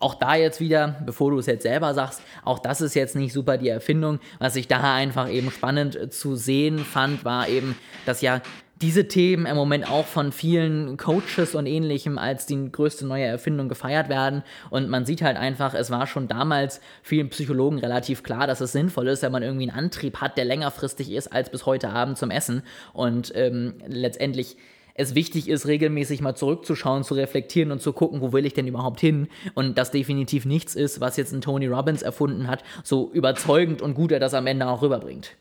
[0.00, 3.32] auch da jetzt wieder, bevor du es jetzt selber sagst, auch das ist jetzt nicht
[3.32, 4.18] super die Erfindung.
[4.38, 7.76] Was ich da einfach eben spannend zu sehen fand, war eben,
[8.06, 8.40] dass ja
[8.80, 13.68] diese Themen im Moment auch von vielen Coaches und ähnlichem als die größte neue Erfindung
[13.68, 14.42] gefeiert werden.
[14.70, 18.72] Und man sieht halt einfach, es war schon damals vielen Psychologen relativ klar, dass es
[18.72, 22.16] sinnvoll ist, wenn man irgendwie einen Antrieb hat, der längerfristig ist als bis heute Abend
[22.16, 22.62] zum Essen.
[22.94, 24.56] Und ähm, letztendlich
[24.94, 28.66] es wichtig ist, regelmäßig mal zurückzuschauen, zu reflektieren und zu gucken, wo will ich denn
[28.66, 29.28] überhaupt hin?
[29.54, 33.94] Und das definitiv nichts ist, was jetzt ein Tony Robbins erfunden hat, so überzeugend und
[33.94, 35.36] gut er das am Ende auch rüberbringt.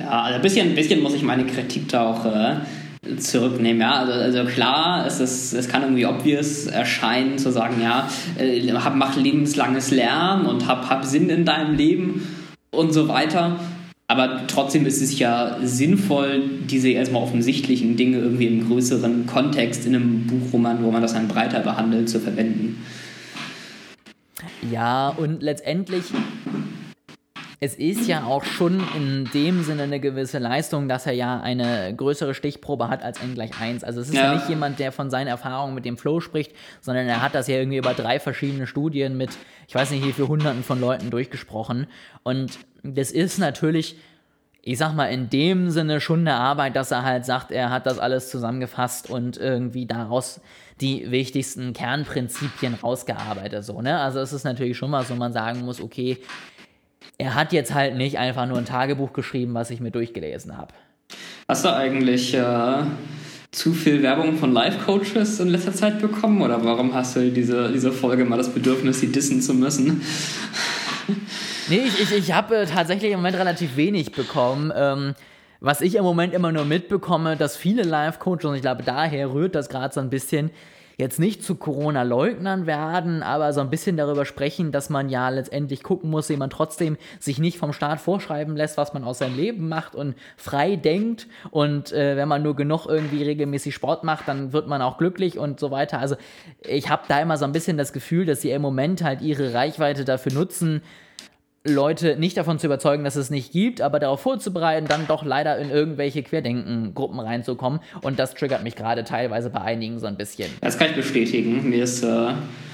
[0.00, 3.80] Ja, also ein bisschen, ein bisschen muss ich meine Kritik da auch äh, zurücknehmen.
[3.80, 8.72] Ja, also, also klar, es, ist, es kann irgendwie obvious erscheinen, zu sagen, ja, äh,
[8.94, 12.26] mach lebenslanges Lernen und hab, hab Sinn in deinem Leben
[12.70, 13.58] und so weiter.
[14.10, 19.94] Aber trotzdem ist es ja sinnvoll, diese erstmal offensichtlichen Dinge irgendwie im größeren Kontext in
[19.94, 22.82] einem Buchroman, wo man das dann breiter behandelt, zu verwenden.
[24.70, 26.04] Ja, und letztendlich
[27.60, 31.92] es ist ja auch schon in dem Sinne eine gewisse Leistung, dass er ja eine
[31.94, 33.82] größere Stichprobe hat als n gleich 1.
[33.82, 34.24] Also es ist ja.
[34.26, 34.34] ja.
[34.34, 37.56] nicht jemand, der von seinen Erfahrungen mit dem Flow spricht, sondern er hat das ja
[37.56, 39.30] irgendwie über drei verschiedene Studien mit,
[39.66, 41.88] ich weiß nicht wie viele Hunderten von Leuten durchgesprochen.
[42.22, 43.96] Und das ist natürlich,
[44.62, 47.86] ich sag mal, in dem Sinne schon eine Arbeit, dass er halt sagt, er hat
[47.86, 50.40] das alles zusammengefasst und irgendwie daraus
[50.80, 53.64] die wichtigsten Kernprinzipien rausgearbeitet.
[53.64, 53.98] So, ne?
[53.98, 56.18] Also es ist natürlich schon was, wo man sagen muss, okay,
[57.18, 60.72] er hat jetzt halt nicht einfach nur ein Tagebuch geschrieben, was ich mir durchgelesen habe.
[61.48, 62.82] Hast du eigentlich äh,
[63.50, 67.90] zu viel Werbung von Life-Coaches in letzter Zeit bekommen oder warum hast du diese, diese
[67.90, 70.02] Folge mal das Bedürfnis, sie dissen zu müssen?
[71.68, 74.72] nee, ich, ich, ich habe äh, tatsächlich im Moment relativ wenig bekommen.
[74.76, 75.14] Ähm,
[75.60, 79.56] was ich im Moment immer nur mitbekomme, dass viele Life-Coaches, und ich glaube, daher rührt
[79.56, 80.50] das gerade so ein bisschen,
[80.98, 85.84] jetzt nicht zu Corona-Leugnern werden, aber so ein bisschen darüber sprechen, dass man ja letztendlich
[85.84, 89.36] gucken muss, wie man trotzdem sich nicht vom Staat vorschreiben lässt, was man aus seinem
[89.36, 91.28] Leben macht und frei denkt.
[91.50, 95.38] Und äh, wenn man nur genug irgendwie regelmäßig Sport macht, dann wird man auch glücklich
[95.38, 96.00] und so weiter.
[96.00, 96.16] Also
[96.66, 99.54] ich habe da immer so ein bisschen das Gefühl, dass sie im Moment halt ihre
[99.54, 100.82] Reichweite dafür nutzen,
[101.64, 105.58] Leute nicht davon zu überzeugen, dass es nicht gibt, aber darauf vorzubereiten, dann doch leider
[105.58, 107.80] in irgendwelche Querdenken-Gruppen reinzukommen.
[108.02, 110.50] Und das triggert mich gerade teilweise bei einigen so ein bisschen.
[110.60, 111.68] Das kann ich bestätigen.
[111.68, 112.28] Mir ist äh,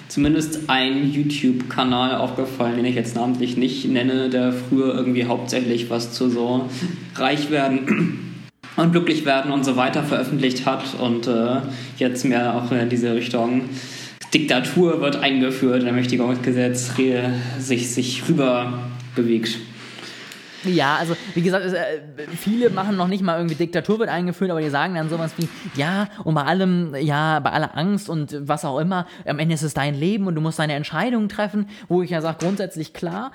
[0.08, 6.12] zumindest ein YouTube-Kanal aufgefallen, den ich jetzt namentlich nicht nenne, der früher irgendwie hauptsächlich was
[6.12, 6.68] zu so
[7.16, 8.36] reich werden
[8.76, 11.56] und glücklich werden und so weiter veröffentlicht hat und äh,
[11.96, 13.62] jetzt mehr auch in diese Richtung
[14.34, 16.92] Diktatur wird eingeführt, ein Ermächtigungsgesetz
[17.58, 18.80] sich, sich rüber
[19.14, 19.58] bewegt.
[20.64, 22.00] Ja, also wie gesagt, es, äh,
[22.36, 25.48] viele machen noch nicht mal irgendwie Diktatur wird eingeführt, aber die sagen dann sowas wie,
[25.78, 29.62] ja, und bei allem, ja, bei aller Angst und was auch immer, am Ende ist
[29.62, 33.32] es dein Leben und du musst deine Entscheidungen treffen, wo ich ja sage, grundsätzlich klar.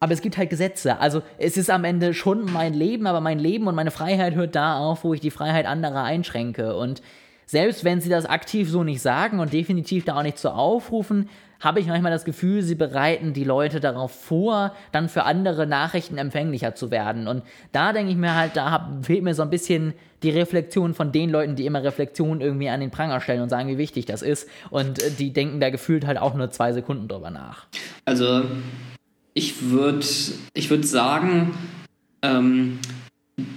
[0.00, 1.00] Aber es gibt halt Gesetze.
[1.00, 4.54] Also es ist am Ende schon mein Leben, aber mein Leben und meine Freiheit hört
[4.54, 6.76] da auf, wo ich die Freiheit anderer einschränke.
[6.76, 7.00] Und
[7.46, 11.28] selbst wenn sie das aktiv so nicht sagen und definitiv da auch nicht zu aufrufen,
[11.60, 16.18] habe ich manchmal das Gefühl, sie bereiten die Leute darauf vor, dann für andere Nachrichten
[16.18, 17.26] empfänglicher zu werden.
[17.26, 17.42] Und
[17.72, 21.10] da denke ich mir halt, da hab, fehlt mir so ein bisschen die Reflexion von
[21.10, 24.20] den Leuten, die immer Reflexion irgendwie an den Pranger stellen und sagen, wie wichtig das
[24.20, 24.48] ist.
[24.70, 27.66] Und äh, die denken da gefühlt halt auch nur zwei Sekunden drüber nach.
[28.04, 28.42] Also
[29.32, 30.04] ich würde
[30.52, 31.54] ich würd sagen,
[32.22, 32.78] ähm,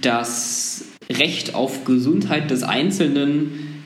[0.00, 3.77] das Recht auf Gesundheit des Einzelnen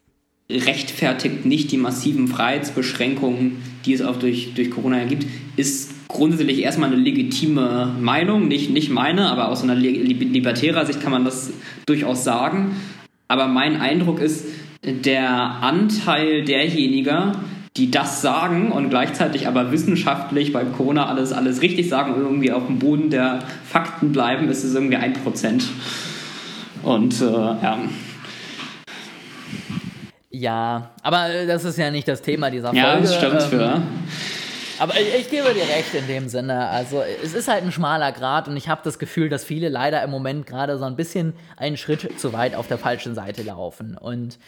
[0.66, 5.26] rechtfertigt nicht die massiven Freiheitsbeschränkungen, die es auch durch, durch Corona gibt,
[5.56, 11.12] ist grundsätzlich erstmal eine legitime Meinung, nicht, nicht meine, aber aus einer libertärer Sicht kann
[11.12, 11.52] man das
[11.86, 12.76] durchaus sagen.
[13.28, 14.46] Aber mein Eindruck ist,
[14.84, 17.36] der Anteil derjenigen,
[17.76, 22.52] die das sagen und gleichzeitig aber wissenschaftlich bei Corona alles, alles richtig sagen und irgendwie
[22.52, 25.64] auf dem Boden der Fakten bleiben, ist es irgendwie ein Prozent.
[26.82, 27.78] Und äh, ja.
[30.32, 32.80] Ja, aber äh, das ist ja nicht das Thema dieser Folge.
[32.80, 33.52] Ja, das stimmt.
[33.52, 33.82] Ähm, ja.
[34.78, 36.68] Aber ich, ich, gebe dir recht in dem Sinne.
[36.68, 40.02] Also es ist halt ein schmaler Grad und ich habe das Gefühl, dass viele leider
[40.02, 43.96] im Moment gerade so ein bisschen einen Schritt zu weit auf der falschen Seite laufen.
[43.96, 44.38] Und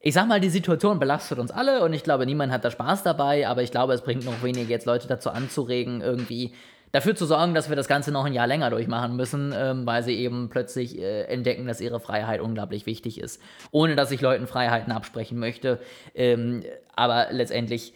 [0.00, 3.04] ich sag mal, die Situation belastet uns alle und ich glaube, niemand hat da Spaß
[3.04, 6.52] dabei, aber ich glaube, es bringt noch weniger jetzt Leute dazu anzuregen, irgendwie
[6.96, 10.02] dafür zu sorgen, dass wir das Ganze noch ein Jahr länger durchmachen müssen, ähm, weil
[10.02, 13.40] sie eben plötzlich äh, entdecken, dass ihre Freiheit unglaublich wichtig ist.
[13.70, 15.78] Ohne dass ich Leuten Freiheiten absprechen möchte.
[16.14, 16.62] Ähm,
[16.94, 17.92] aber letztendlich,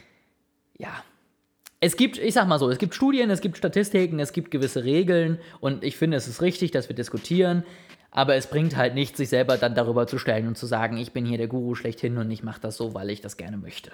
[0.76, 0.90] ja.
[1.80, 4.84] Es gibt, ich sag mal so, es gibt Studien, es gibt Statistiken, es gibt gewisse
[4.84, 7.64] Regeln und ich finde, es ist richtig, dass wir diskutieren.
[8.10, 11.12] Aber es bringt halt nichts, sich selber dann darüber zu stellen und zu sagen, ich
[11.12, 13.92] bin hier der Guru schlechthin und ich mache das so, weil ich das gerne möchte.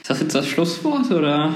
[0.00, 1.54] Ist das jetzt das Schlusswort oder?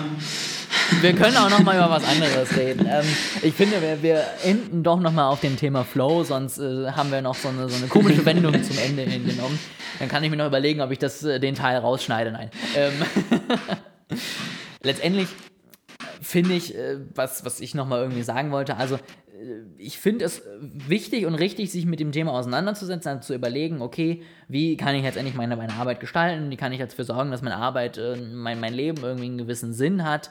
[1.01, 2.87] Wir können auch noch mal über was anderes reden.
[2.91, 3.05] Ähm,
[3.43, 7.11] ich finde, wir, wir enden doch noch mal auf dem Thema Flow, sonst äh, haben
[7.13, 9.59] wir noch so eine, so eine komische Wendung zum Ende hingenommen.
[9.99, 12.33] Dann kann ich mir noch überlegen, ob ich das, äh, den Teil rausschneide.
[12.33, 12.51] Nein.
[12.75, 12.93] Ähm,
[14.83, 15.29] letztendlich
[16.21, 18.99] finde ich, äh, was, was ich noch mal irgendwie sagen wollte, also äh,
[19.77, 24.23] ich finde es wichtig und richtig, sich mit dem Thema auseinanderzusetzen, also zu überlegen, okay,
[24.49, 27.43] wie kann ich jetzt endlich meine, meine Arbeit gestalten, wie kann ich dafür sorgen, dass
[27.43, 28.01] meine Arbeit,
[28.33, 30.31] mein, mein Leben irgendwie einen gewissen Sinn hat.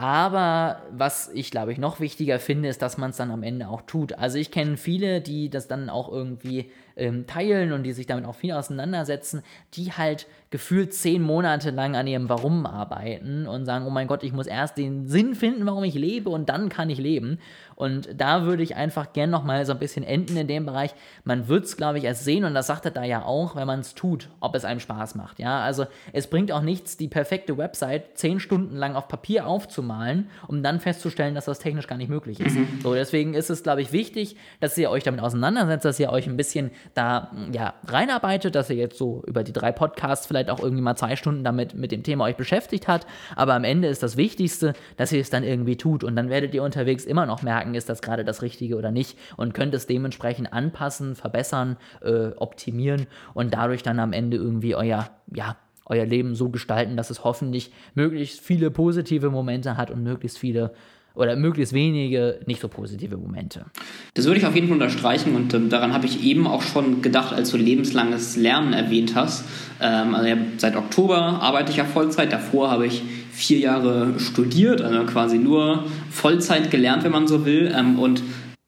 [0.00, 3.66] Aber was ich glaube ich noch wichtiger finde, ist, dass man es dann am Ende
[3.66, 4.12] auch tut.
[4.12, 8.24] Also ich kenne viele, die das dann auch irgendwie ähm, teilen und die sich damit
[8.24, 9.42] auch viel auseinandersetzen,
[9.74, 14.22] die halt gefühlt zehn Monate lang an ihrem Warum arbeiten und sagen, oh mein Gott,
[14.22, 17.38] ich muss erst den Sinn finden, warum ich lebe und dann kann ich leben.
[17.74, 20.94] Und da würde ich einfach gern nochmal so ein bisschen enden in dem Bereich.
[21.24, 23.66] Man wird es, glaube ich, erst sehen und das sagt er da ja auch, wenn
[23.66, 25.38] man es tut, ob es einem Spaß macht.
[25.38, 30.30] Ja, also es bringt auch nichts, die perfekte Website zehn Stunden lang auf Papier aufzumalen,
[30.48, 32.56] um dann festzustellen, dass das technisch gar nicht möglich ist.
[32.82, 36.26] So, deswegen ist es, glaube ich, wichtig, dass ihr euch damit auseinandersetzt, dass ihr euch
[36.26, 40.50] ein bisschen da ja, reinarbeitet, dass ihr jetzt so über die drei Podcasts vielleicht vielleicht
[40.50, 43.06] auch irgendwie mal zwei Stunden damit mit dem Thema euch beschäftigt hat.
[43.36, 46.04] Aber am Ende ist das Wichtigste, dass ihr es dann irgendwie tut.
[46.04, 49.18] Und dann werdet ihr unterwegs immer noch merken, ist das gerade das Richtige oder nicht.
[49.36, 55.10] Und könnt es dementsprechend anpassen, verbessern, äh, optimieren und dadurch dann am Ende irgendwie euer,
[55.34, 60.38] ja, euer Leben so gestalten, dass es hoffentlich möglichst viele positive Momente hat und möglichst
[60.38, 60.72] viele
[61.18, 63.66] oder möglichst wenige nicht so positive Momente.
[64.14, 67.02] Das würde ich auf jeden Fall unterstreichen und ähm, daran habe ich eben auch schon
[67.02, 69.44] gedacht, als du lebenslanges Lernen erwähnt hast.
[69.80, 73.02] Ähm, also ja, seit Oktober arbeite ich ja Vollzeit, davor habe ich
[73.32, 77.72] vier Jahre studiert, also quasi nur Vollzeit gelernt, wenn man so will.
[77.76, 78.22] Ähm, und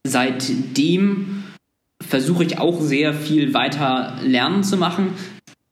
[0.04, 1.44] seitdem
[2.06, 5.10] versuche ich auch sehr viel weiter lernen zu machen.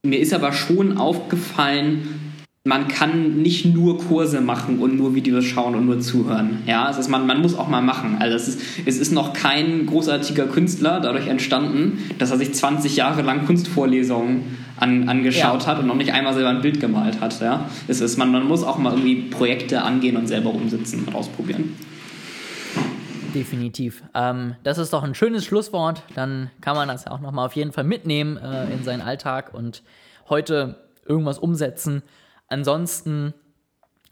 [0.05, 2.28] Mir ist aber schon aufgefallen,
[2.69, 6.63] man kann nicht nur Kurse machen und nur Videos schauen und nur zuhören.
[6.67, 8.19] Ja, es ist, man, man muss auch mal machen.
[8.21, 12.95] Also es ist, es ist noch kein großartiger Künstler dadurch entstanden, dass er sich 20
[12.95, 15.67] Jahre lang Kunstvorlesungen an, angeschaut ja.
[15.67, 17.41] hat und noch nicht einmal selber ein Bild gemalt hat.
[17.41, 21.15] Ja, es ist, man, man muss auch mal irgendwie Projekte angehen und selber umsetzen und
[21.15, 21.75] ausprobieren.
[23.35, 24.03] Definitiv.
[24.15, 26.03] Ähm, das ist doch ein schönes Schlusswort.
[26.15, 29.55] Dann kann man das ja auch nochmal auf jeden Fall mitnehmen äh, in seinen Alltag
[29.55, 29.83] und
[30.29, 32.03] heute irgendwas umsetzen.
[32.49, 33.35] Ansonsten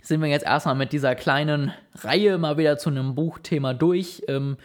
[0.03, 4.23] sind wir jetzt erstmal mit dieser kleinen Reihe mal wieder zu einem Buchthema durch.
[4.29, 4.57] Ähm,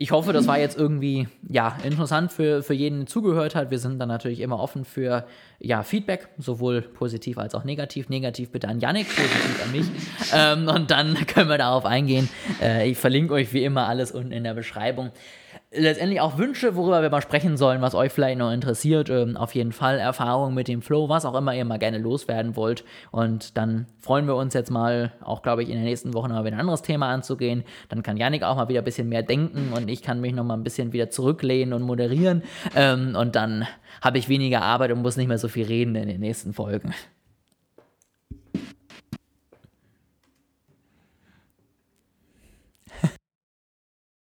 [0.00, 3.72] ich hoffe, das war jetzt irgendwie ja, interessant für, für jeden, der zugehört hat.
[3.72, 5.26] Wir sind dann natürlich immer offen für
[5.58, 8.08] ja, Feedback, sowohl positiv als auch negativ.
[8.08, 9.86] Negativ bitte an Yannick, positiv an mich.
[10.32, 12.28] ähm, und dann können wir darauf eingehen.
[12.62, 15.10] Äh, ich verlinke euch wie immer alles unten in der Beschreibung
[15.70, 19.10] letztendlich auch Wünsche, worüber wir mal sprechen sollen, was euch vielleicht noch interessiert.
[19.10, 22.56] Ähm, auf jeden Fall Erfahrungen mit dem Flow, was auch immer ihr mal gerne loswerden
[22.56, 22.84] wollt.
[23.10, 26.44] Und dann freuen wir uns jetzt mal, auch glaube ich, in den nächsten Wochen mal
[26.44, 27.64] wieder ein anderes Thema anzugehen.
[27.88, 30.44] Dann kann Janik auch mal wieder ein bisschen mehr denken und ich kann mich noch
[30.44, 32.42] mal ein bisschen wieder zurücklehnen und moderieren.
[32.74, 33.66] Ähm, und dann
[34.00, 36.94] habe ich weniger Arbeit und muss nicht mehr so viel reden in den nächsten Folgen.